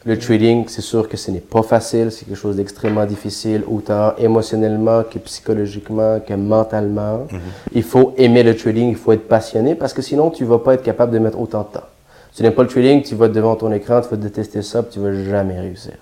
[0.04, 4.16] Le trading, c'est sûr que ce n'est pas facile, c'est quelque chose d'extrêmement difficile, autant
[4.16, 7.28] émotionnellement que psychologiquement, que mentalement.
[7.72, 10.58] Il faut aimer le trading, il faut être passionné parce que sinon, tu ne vas
[10.58, 11.86] pas être capable de mettre autant de temps.
[12.32, 14.62] Si tu n'aimes pas le trading, tu vas être devant ton écran, tu vas détester
[14.62, 15.92] ça, puis tu vas jamais réussir.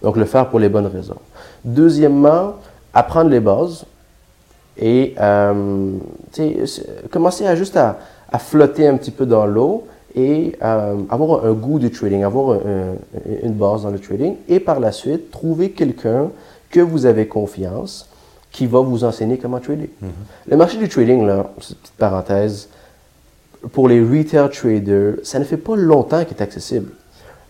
[0.00, 1.18] Donc, le faire pour les bonnes raisons.
[1.62, 2.54] Deuxièmement,
[2.94, 3.84] apprendre les bases
[4.78, 5.92] et euh,
[7.10, 7.98] commencer à juste à,
[8.32, 12.50] à flotter un petit peu dans l'eau et euh, avoir un goût du trading, avoir
[12.56, 16.30] un- un- une base dans le trading et par la suite trouver quelqu'un
[16.70, 18.08] que vous avez confiance
[18.50, 19.90] qui va vous enseigner comment trader.
[20.48, 22.68] Le marché du trading, là, c'est une petite parenthèse,
[23.72, 26.90] pour les retail traders, ça ne fait pas longtemps qu'il est accessible.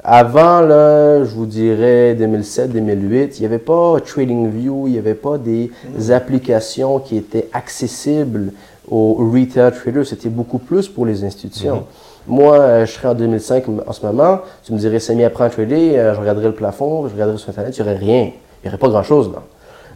[0.03, 5.37] Avant, là, je vous dirais 2007-2008, il n'y avait pas TradingView, il n'y avait pas
[5.39, 5.71] des
[6.11, 8.53] applications qui étaient accessibles
[8.91, 10.07] aux retail traders.
[10.07, 11.85] C'était beaucoup plus pour les institutions.
[12.27, 15.51] Moi, euh, je serais en 2005 en ce moment, tu me dirais, Samy, apprends à
[15.51, 18.31] trader, euh, je regarderais le plafond, je regarderais sur Internet, il n'y aurait rien.
[18.63, 19.43] Il n'y aurait pas grand-chose là.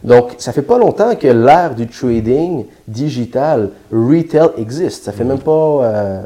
[0.03, 5.03] Donc, ça fait pas longtemps que l'ère du trading digital, retail existe.
[5.03, 6.21] Ça fait même pas euh,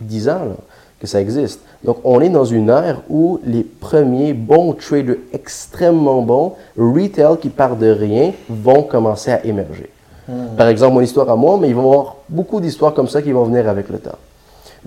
[0.00, 0.56] 10 ans là,
[1.00, 1.60] que ça existe.
[1.84, 7.50] Donc, on est dans une ère où les premiers bons traders extrêmement bons, retail qui
[7.50, 9.90] partent de rien, vont commencer à émerger.
[10.56, 13.22] Par exemple, mon histoire à moi, mais il va y avoir beaucoup d'histoires comme ça
[13.22, 14.18] qui vont venir avec le temps.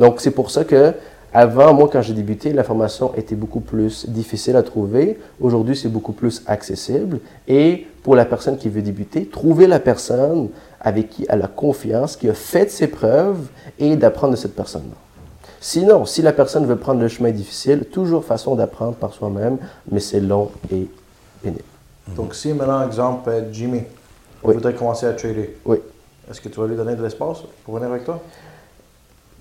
[0.02, 0.93] Donc, c'est pour ça que
[1.32, 5.20] avant, moi, quand j'ai débuté, l'information était beaucoup plus difficile à trouver.
[5.39, 7.20] Aujourd'hui, c'est beaucoup plus accessible.
[7.47, 10.49] Et pour la personne qui veut débuter, trouver la personne
[10.80, 13.45] avec qui elle a confiance, qui a fait ses preuves
[13.78, 14.95] et d'apprendre de cette personne-là.
[15.60, 19.60] Sinon, si la personne veut prendre le chemin difficile, toujours façon d'apprendre par soi-même,
[19.91, 20.88] mais c'est long et
[21.43, 21.62] pénible.
[22.16, 23.84] Donc, si maintenant, exemple, euh, Jimmy
[24.43, 24.56] Oui.
[24.56, 25.78] voudrait commencer à trader, Oui.
[26.28, 28.20] est-ce que tu vas lui donner de l'espace pour venir avec toi?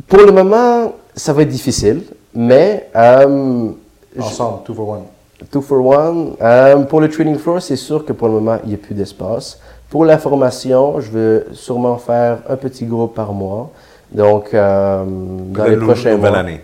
[0.09, 2.03] Pour le moment, ça va être difficile,
[2.35, 3.69] mais euh,
[4.17, 5.03] je- Ensemble, two for one.
[5.51, 6.35] Two for one.
[6.41, 8.95] Euh, pour le trading floor, c'est sûr que pour le moment, il n'y a plus
[8.95, 9.59] d'espace.
[9.89, 13.71] Pour la formation, je vais sûrement faire un petit groupe par mois.
[14.13, 16.41] Donc, euh, dans les prochains nouvelle mois.
[16.41, 16.61] année.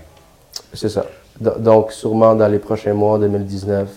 [0.73, 1.07] C'est ça.
[1.41, 3.89] Do- Donc, sûrement dans les prochains mois, 2019,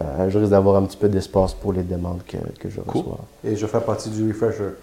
[0.00, 3.18] euh, je risque d'avoir un petit peu d'espace pour les demandes que, que je reçois.
[3.44, 4.74] Et je fais partie du refresher.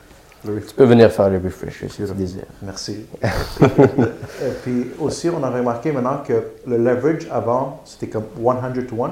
[0.45, 2.43] Ref- Tu peux venir faire le refresh si tu désires.
[2.61, 3.05] Merci.
[3.61, 6.33] Et puis aussi, on a remarqué maintenant que
[6.67, 9.09] le leverage avant, c'était comme 100 to 1.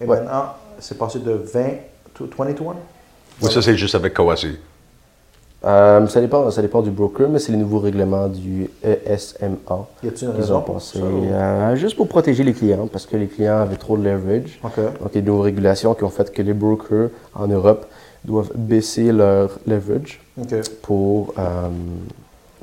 [0.00, 0.16] Et Ouais.
[0.18, 0.46] maintenant,
[0.80, 1.60] c'est passé de 20
[2.14, 2.74] to 20 to 1.
[3.42, 4.56] Oui, ça, c'est juste avec Kawasi.
[5.64, 9.86] Euh, ça, dépend, ça dépend du broker, mais c'est les nouveaux règlements du ESMA.
[10.02, 10.98] Y a-t-il une qu'ils raison ont passé.
[11.00, 14.60] ou- Euh, juste pour protéger les clients, parce que les clients avaient trop de leverage.
[14.62, 14.76] OK.
[14.76, 17.86] Donc, il y a de nouvelles régulations qui ont fait que les brokers en Europe
[18.24, 20.20] doivent baisser leur leverage
[20.82, 21.68] pour euh,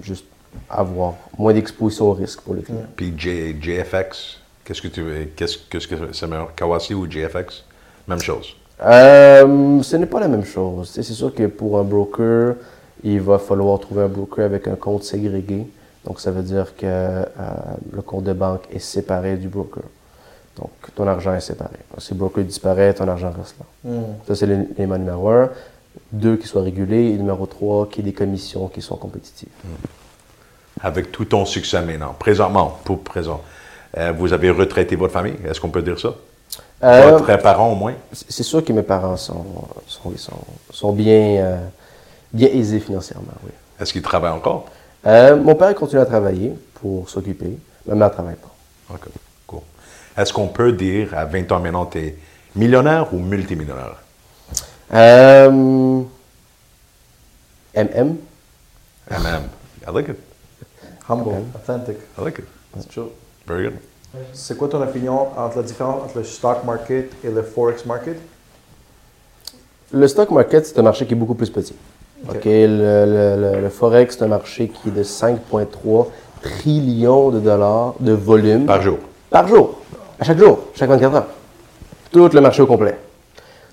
[0.01, 0.26] juste
[0.70, 2.86] avoir moins d'exposition au risque pour les clients.
[2.95, 5.03] Puis J- JFX, qu'est-ce que tu
[5.36, 7.64] qu'est-ce qu'est-ce que c'est meilleur, Kawasi ou JFX?
[8.07, 8.55] Même chose.
[8.84, 10.89] Euh, ce n'est pas la même chose.
[10.91, 12.55] C'est sûr que pour un broker,
[13.03, 15.68] il va falloir trouver un broker avec un compte ségrégué.
[16.03, 17.24] Donc, ça veut dire que euh,
[17.93, 19.84] le compte de banque est séparé du broker.
[20.58, 21.78] Donc, ton argent est séparé.
[21.97, 23.91] Si le broker disparaît, ton argent reste là.
[23.91, 24.04] Hmm.
[24.28, 25.49] Ça, c'est l'élément numéro un.
[26.12, 29.49] deux, qui soit régulé, et numéro trois, qu'il y ait des commissions qui sont compétitives.
[30.82, 33.41] Avec tout ton succès maintenant, présentement, pour présent,
[33.97, 36.14] euh, vous avez retraité votre famille, est-ce qu'on peut dire ça?
[36.84, 37.93] Euh, votre parent au moins?
[38.12, 39.45] c'est sûr que mes parents sont,
[39.88, 40.39] sont, sont,
[40.72, 41.58] sont bien, euh,
[42.34, 43.52] bien aisés financièrement, oui.
[43.80, 44.66] Est-ce qu'ils travaillent encore?
[45.06, 47.58] Euh, mon père continue à travailler pour s'occuper.
[47.88, 48.54] Ma mère ne travaille pas.
[48.93, 49.12] OK, cool.
[50.18, 52.16] Est-ce qu'on peut dire à 20 ans maintenant, tu es
[52.55, 53.95] millionnaire ou multimillionnaire?
[57.74, 58.18] MM,
[59.09, 59.43] MM.
[59.88, 60.18] I like it.
[61.07, 61.97] Humble, authentic.
[62.18, 62.45] I like it.
[62.78, 63.09] C'est true.
[63.47, 63.78] Very good.
[64.34, 68.18] C'est quoi ton opinion entre la différence entre le stock market et le forex market?
[69.93, 71.76] Le stock market, c'est un marché qui est beaucoup plus petit.
[72.30, 72.36] Ok.
[72.36, 76.07] OK, le, le- le- le Forex, c'est un marché qui est de 5,3
[76.41, 78.99] trillions de dollars de volume Par jour.
[79.32, 79.80] par jour,
[80.22, 81.28] à chaque jour, chaque 24 heures.
[82.12, 82.96] Tout le marché au complet.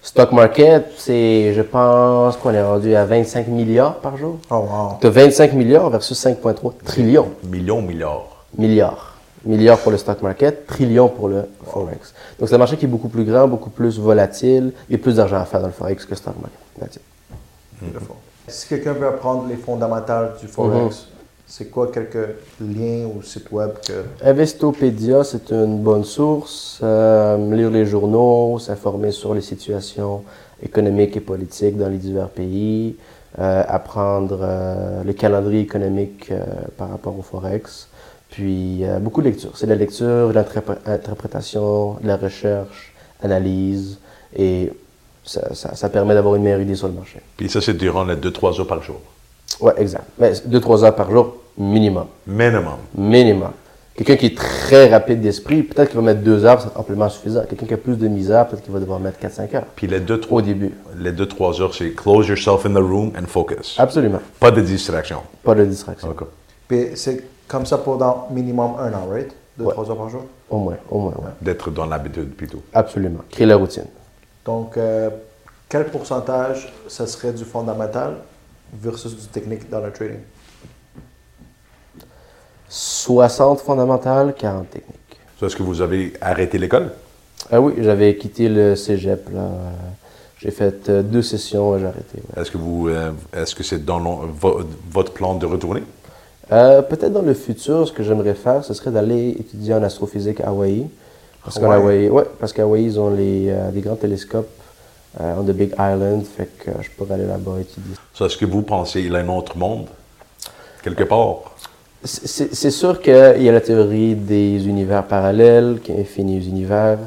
[0.03, 4.39] Stock market, c'est, je pense qu'on est rendu à 25 milliards par jour.
[4.51, 4.97] Oh wow.
[4.99, 7.29] Tu as 25 milliards versus 5,3 trillions.
[7.45, 8.47] Millions, milliards.
[8.57, 9.15] Milliards.
[9.45, 12.15] Milliards pour le stock market, trillions pour le Forex.
[12.39, 14.73] Donc c'est un marché qui est beaucoup plus grand, beaucoup plus volatile.
[14.89, 16.59] Il y a plus d'argent à faire dans le Forex que le stock market.
[16.81, 17.03] That's it.
[17.83, 18.17] Beautiful.
[18.47, 21.09] Si quelqu'un veut apprendre les fondamentales du forex,
[21.49, 22.29] c'est quoi quelques
[22.61, 26.79] liens ou sites web que Investopedia, c'est une bonne source.
[26.83, 30.23] Euh, lire les journaux, s'informer sur les situations
[30.63, 32.97] économiques et politiques dans les divers pays,
[33.39, 36.45] euh, apprendre euh, le calendrier économique euh,
[36.77, 37.89] par rapport au Forex.
[38.31, 39.53] Puis euh, beaucoup de lecture.
[39.57, 42.93] C'est de la lecture, de l'interprétation, de la recherche,
[43.23, 43.99] analyse,
[44.37, 44.71] et
[45.25, 47.21] ça, ça- ça permet d'avoir une meilleure idée sur le marché.
[47.37, 49.01] Puis ça, c'est durant les 2-3 heures par jour.
[49.61, 50.05] Ouais, exact.
[50.19, 52.07] Mais deux, trois heures par jour, minimum.
[52.27, 52.77] Minimum.
[52.97, 53.51] Minimum.
[53.95, 57.43] Quelqu'un qui est très rapide d'esprit, peut-être qu'il va mettre deux heures, c'est amplement suffisant.
[57.49, 59.65] Quelqu'un qui a plus de misère, peut-être qu'il va devoir mettre 4-5 heures.
[59.75, 60.73] Puis les 2-3 Au début.
[60.97, 63.75] Les 2-3 heures, c'est close yourself in the room and focus.
[63.77, 64.21] Absolument.
[64.39, 65.19] Pas de distraction.
[65.43, 66.11] Pas de distraction.
[66.11, 66.23] OK.
[66.69, 69.35] Puis c'est comme ça pendant minimum un an, right?
[69.59, 69.73] Deux, Ouais.
[69.73, 70.23] trois heures par jour?
[70.49, 71.31] Au moins, au moins, ouais.
[71.43, 72.63] D'être dans l'habitude, plutôt.
[72.73, 73.21] Absolument.
[73.29, 73.87] Créer la routine.
[74.45, 75.11] Donc, euh,
[75.69, 78.15] quel pourcentage ça serait du fondamental
[78.73, 80.19] versus du technique dans le trading?
[82.69, 84.95] 60 fondamentales, 40 techniques.
[85.41, 86.91] So, Est-ce que vous avez arrêté l'école?
[87.51, 89.49] Ah oui, j'avais quitté le cégep, là.
[90.39, 92.19] J'ai fait euh, deux sessions et j'ai arrêté.
[92.37, 92.43] ouais.
[92.43, 94.01] Est-ce que vous, euh, est-ce que c'est dans
[94.91, 95.83] votre plan de retourner?
[96.53, 100.41] Euh, Peut-être dans le futur, ce que j'aimerais faire, ce serait d'aller étudier en astrophysique
[100.41, 100.87] à Hawaï.
[101.43, 102.09] Parce qu'en Hawaï?
[102.11, 104.49] Ouais, parce qu'à Hawaï, ils ont les, euh, des grands télescopes
[105.19, 107.95] on the Big Island, fait que euh, je pourrais aller là-bas étudier.
[108.15, 109.87] So, Est-ce que vous pensez qu'il y a un autre monde?
[110.83, 111.57] Quelque part?
[112.05, 116.99] C'est sûr qu'il y a la théorie des univers parallèles, qu'il y a infinis univers.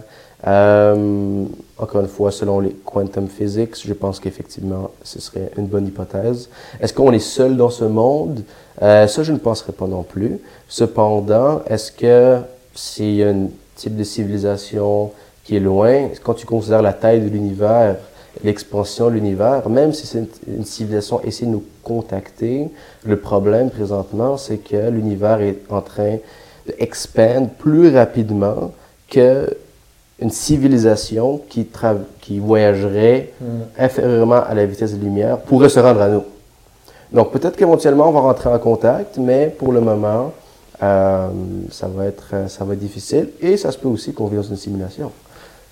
[0.45, 1.45] Euh,
[1.77, 6.49] encore une fois, selon les quantum physics, je pense qu'effectivement, ce serait une bonne hypothèse.
[6.81, 8.43] Est-ce qu'on est seul dans ce monde?
[8.81, 10.39] Euh, ça, je ne penserais pas non plus.
[10.67, 12.39] Cependant, est-ce que
[12.73, 15.11] s'il y a un type de civilisation
[15.51, 17.97] qui est loin, quand tu considères la taille de l'univers,
[18.41, 22.69] l'expansion de l'univers, même si c'est une, une civilisation essaie de nous contacter,
[23.03, 26.19] le problème présentement, c'est que l'univers est en train
[26.65, 28.71] d'expandre plus rapidement
[29.09, 29.53] que
[30.21, 31.67] une civilisation qui,
[32.21, 33.33] qui voyagerait
[33.77, 36.23] inférieurement à la vitesse de la lumière pourrait se rendre à nous.
[37.11, 40.31] Donc peut-être qu'éventuellement on va rentrer en contact, mais pour le moment,
[40.81, 41.27] euh,
[41.71, 43.31] ça, va être, ça va être difficile.
[43.41, 45.11] Et ça se peut aussi qu'on vive dans une simulation.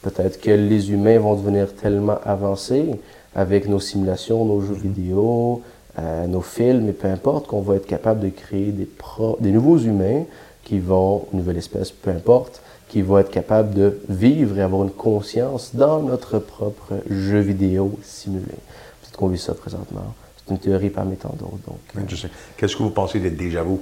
[0.02, 2.90] Peut-être que les humains vont devenir tellement avancés
[3.36, 5.62] avec nos simulations, nos jeux vidéo,
[5.98, 9.52] euh, nos films, et peu importe, qu'on va être capable de créer des, pro- des
[9.52, 10.24] nouveaux humains
[10.64, 14.84] qui vont, une nouvelle espèce, peu importe, qui vont être capables de vivre et avoir
[14.84, 18.46] une conscience dans notre propre jeu vidéo simulé.
[18.46, 20.14] Peut-être qu'on vit ça présentement.
[20.38, 21.60] C'est une théorie parmi tant d'autres.
[21.68, 22.28] Donc, euh.
[22.58, 23.76] Qu'est-ce que vous pensez des déjà vu?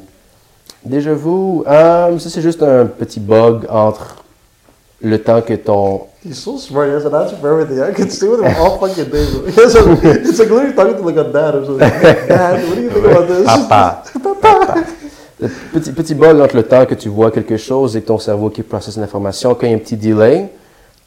[0.84, 4.24] Déjà vu, euh, ça c'est juste un petit bug entre
[5.02, 6.08] le temps que ton...
[6.26, 6.89] He's so smart.
[6.89, 7.82] He has an answer for everything.
[7.82, 9.26] I can stay with him all fucking day.
[9.48, 11.89] it's like literally talking to like a dad or something.
[12.28, 13.45] Dad, what do you think about this?
[13.45, 14.04] Papa.
[15.39, 18.50] Le petit, petit bug entre le temps que tu vois quelque chose et ton cerveau
[18.50, 19.54] qui processe l'information.
[19.54, 20.50] Quand il y a un petit delay,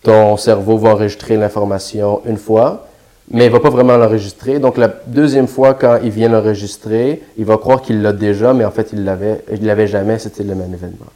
[0.05, 2.87] ton cerveau va enregistrer l'information une fois,
[3.29, 4.61] mais il va pas vraiment l'enregistrer.
[4.61, 8.65] Donc la deuxième fois, quand il vient l'enregistrer, il va croire qu'il l'a déjà, mais
[8.65, 10.21] en fait il l'avait, il l'avait jamais.
[10.21, 11.07] C'était le même événement.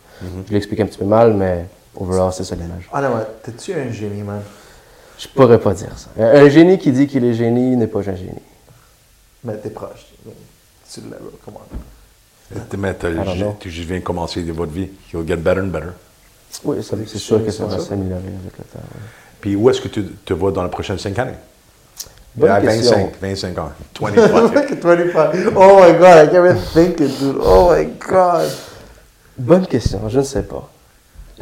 [0.48, 1.66] Je l'explique un petit peu mal, mais
[1.96, 2.88] overall c'est ça l'image.
[2.92, 4.42] Ah non, mais t'es-tu un génie, man?
[5.18, 6.08] Je pourrais pas dire ça.
[6.18, 8.42] Un un génie qui dit qu'il est génie n'est pas un génie.
[9.44, 10.06] Mais t'es proche.
[10.92, 12.76] Tu le level, come on.
[12.78, 12.94] Mais
[13.60, 14.88] tu viens de commencer de votre vie.
[15.12, 15.90] You'll get better and better.
[16.64, 18.78] Oui, c'est sûr que ça va s'améliorer avec le temps.
[18.78, 19.00] ouais.
[19.40, 21.32] Puis où est-ce que tu te vois dans les prochaines cinq années?
[22.34, 23.10] Bonne à question.
[23.20, 23.72] 25, 25 ans.
[24.00, 24.80] 25.
[24.82, 25.52] 25.
[25.56, 27.36] Oh my god, I can't even think it, dude.
[27.40, 28.50] Oh my god.
[29.36, 30.70] Bonne question, je ne sais pas.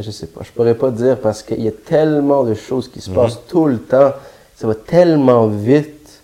[0.03, 0.41] Je ne sais pas.
[0.45, 3.17] Je pourrais pas dire parce qu'il y a tellement de choses qui se Mhm.
[3.17, 4.13] passent tout le temps.
[4.57, 6.21] Ça va tellement vite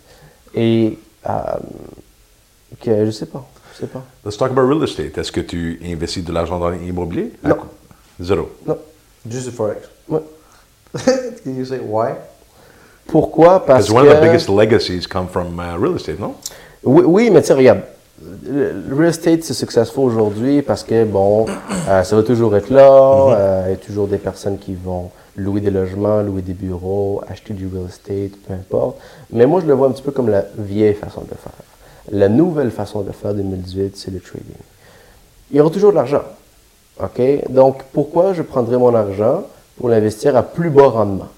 [0.55, 1.31] et euh,
[2.81, 3.45] que je sais pas.
[3.73, 4.03] Je sais pas.
[4.25, 5.17] Let's talk about real estate.
[5.17, 7.31] Est-ce que tu investis de l'argent dans l'immobilier?
[7.43, 7.57] Non.
[8.19, 8.49] Zéro.
[8.65, 8.77] Non.
[9.29, 9.87] Just the forex.
[10.07, 10.21] Ouais.
[11.43, 12.13] Can you say why?
[13.07, 13.65] Pourquoi?
[13.65, 16.35] Parce Because que one of the biggest legacies come from uh, real estate, non?
[16.83, 17.81] Oui, oui, mais tu regarde,
[18.43, 21.45] le real estate, c'est successful aujourd'hui parce que, bon,
[21.87, 22.89] euh, ça va toujours être là.
[23.31, 27.21] euh, il y a toujours des personnes qui vont louer des logements, louer des bureaux,
[27.29, 28.97] acheter du real estate, peu importe.
[29.31, 31.53] Mais moi, je le vois un petit peu comme la vieille façon de faire.
[32.11, 34.43] La nouvelle façon de faire 2018, c'est le trading.
[35.51, 36.23] Il y aura toujours de l'argent.
[37.01, 37.21] OK?
[37.49, 39.43] Donc, pourquoi je prendrais mon argent
[39.77, 41.29] pour l'investir à plus bas rendement?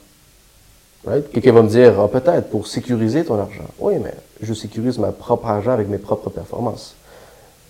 [1.05, 1.31] Right?
[1.31, 3.65] Quelqu'un va me dire, Ah, peut-être pour sécuriser ton argent.
[3.79, 6.95] Oui, mais je sécurise ma propre argent avec mes propres performances.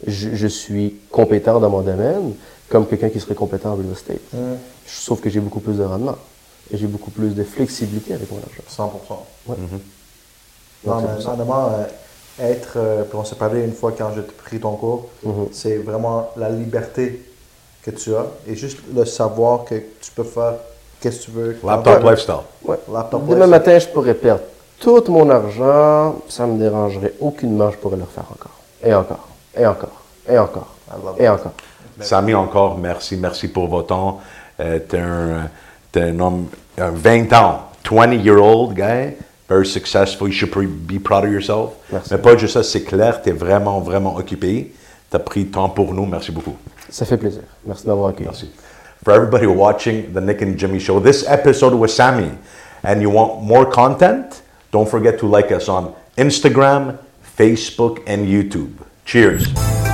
[0.06, 2.34] Je, je suis compétent dans mon domaine
[2.70, 4.20] comme quelqu'un qui serait compétent en real estate.
[4.86, 6.16] Sauf que j'ai beaucoup plus de rendement.
[6.74, 8.92] Et j'ai beaucoup plus de flexibilité avec mon argent.
[9.10, 9.18] 100%.
[9.48, 9.56] Ouais.
[10.86, 11.84] Non, Donc, c'est mais honnêtement, euh,
[12.52, 15.48] être, euh, puis on s'est parlé une fois quand j'ai pris ton cours, Mhm.
[15.52, 17.24] c'est vraiment la liberté
[17.84, 20.54] que tu as et juste le savoir que tu peux faire
[21.02, 21.58] qu'est-ce que tu veux?
[21.66, 22.12] Laptop Ouais.
[22.12, 22.36] lifestyle.
[22.64, 22.78] Ouais.
[22.92, 23.50] Laptop Demain lifestyle.
[23.50, 24.42] matin, je pourrais perdre
[24.80, 26.16] tout mon argent.
[26.30, 27.70] Ça me dérangerait aucunement.
[27.72, 28.52] Je pourrais le refaire encore.
[28.84, 29.28] Et encore.
[29.58, 30.02] Et encore.
[30.30, 30.68] Et encore.
[31.20, 31.52] Et encore.
[32.00, 33.16] Samy, encore, merci.
[33.18, 34.20] Merci pour votre temps.
[34.60, 35.50] Euh, t'es un,
[35.92, 36.48] t'es un homme,
[36.78, 39.16] un 20 ans, 20-year-old guy,
[39.50, 40.28] very successful.
[40.28, 40.52] You should
[40.88, 41.72] be proud of yourself.
[41.92, 42.10] Merci.
[42.12, 44.74] Mais pas juste ça, c'est clair, t'es vraiment, vraiment occupé.
[45.10, 46.06] T'as pris le temps pour nous.
[46.06, 46.56] Merci beaucoup.
[46.90, 47.42] Ça fait plaisir.
[47.66, 48.28] Merci de m'avoir accueilli.
[48.28, 48.50] Merci.
[49.04, 52.38] For everybody watching the Nick and Jimmy Show, this episode was Sammy,
[52.84, 54.44] and you want more content?
[54.72, 57.00] Don't forget to like us on Instagram,
[57.36, 58.76] Facebook, and YouTube.
[59.06, 59.91] Cheers.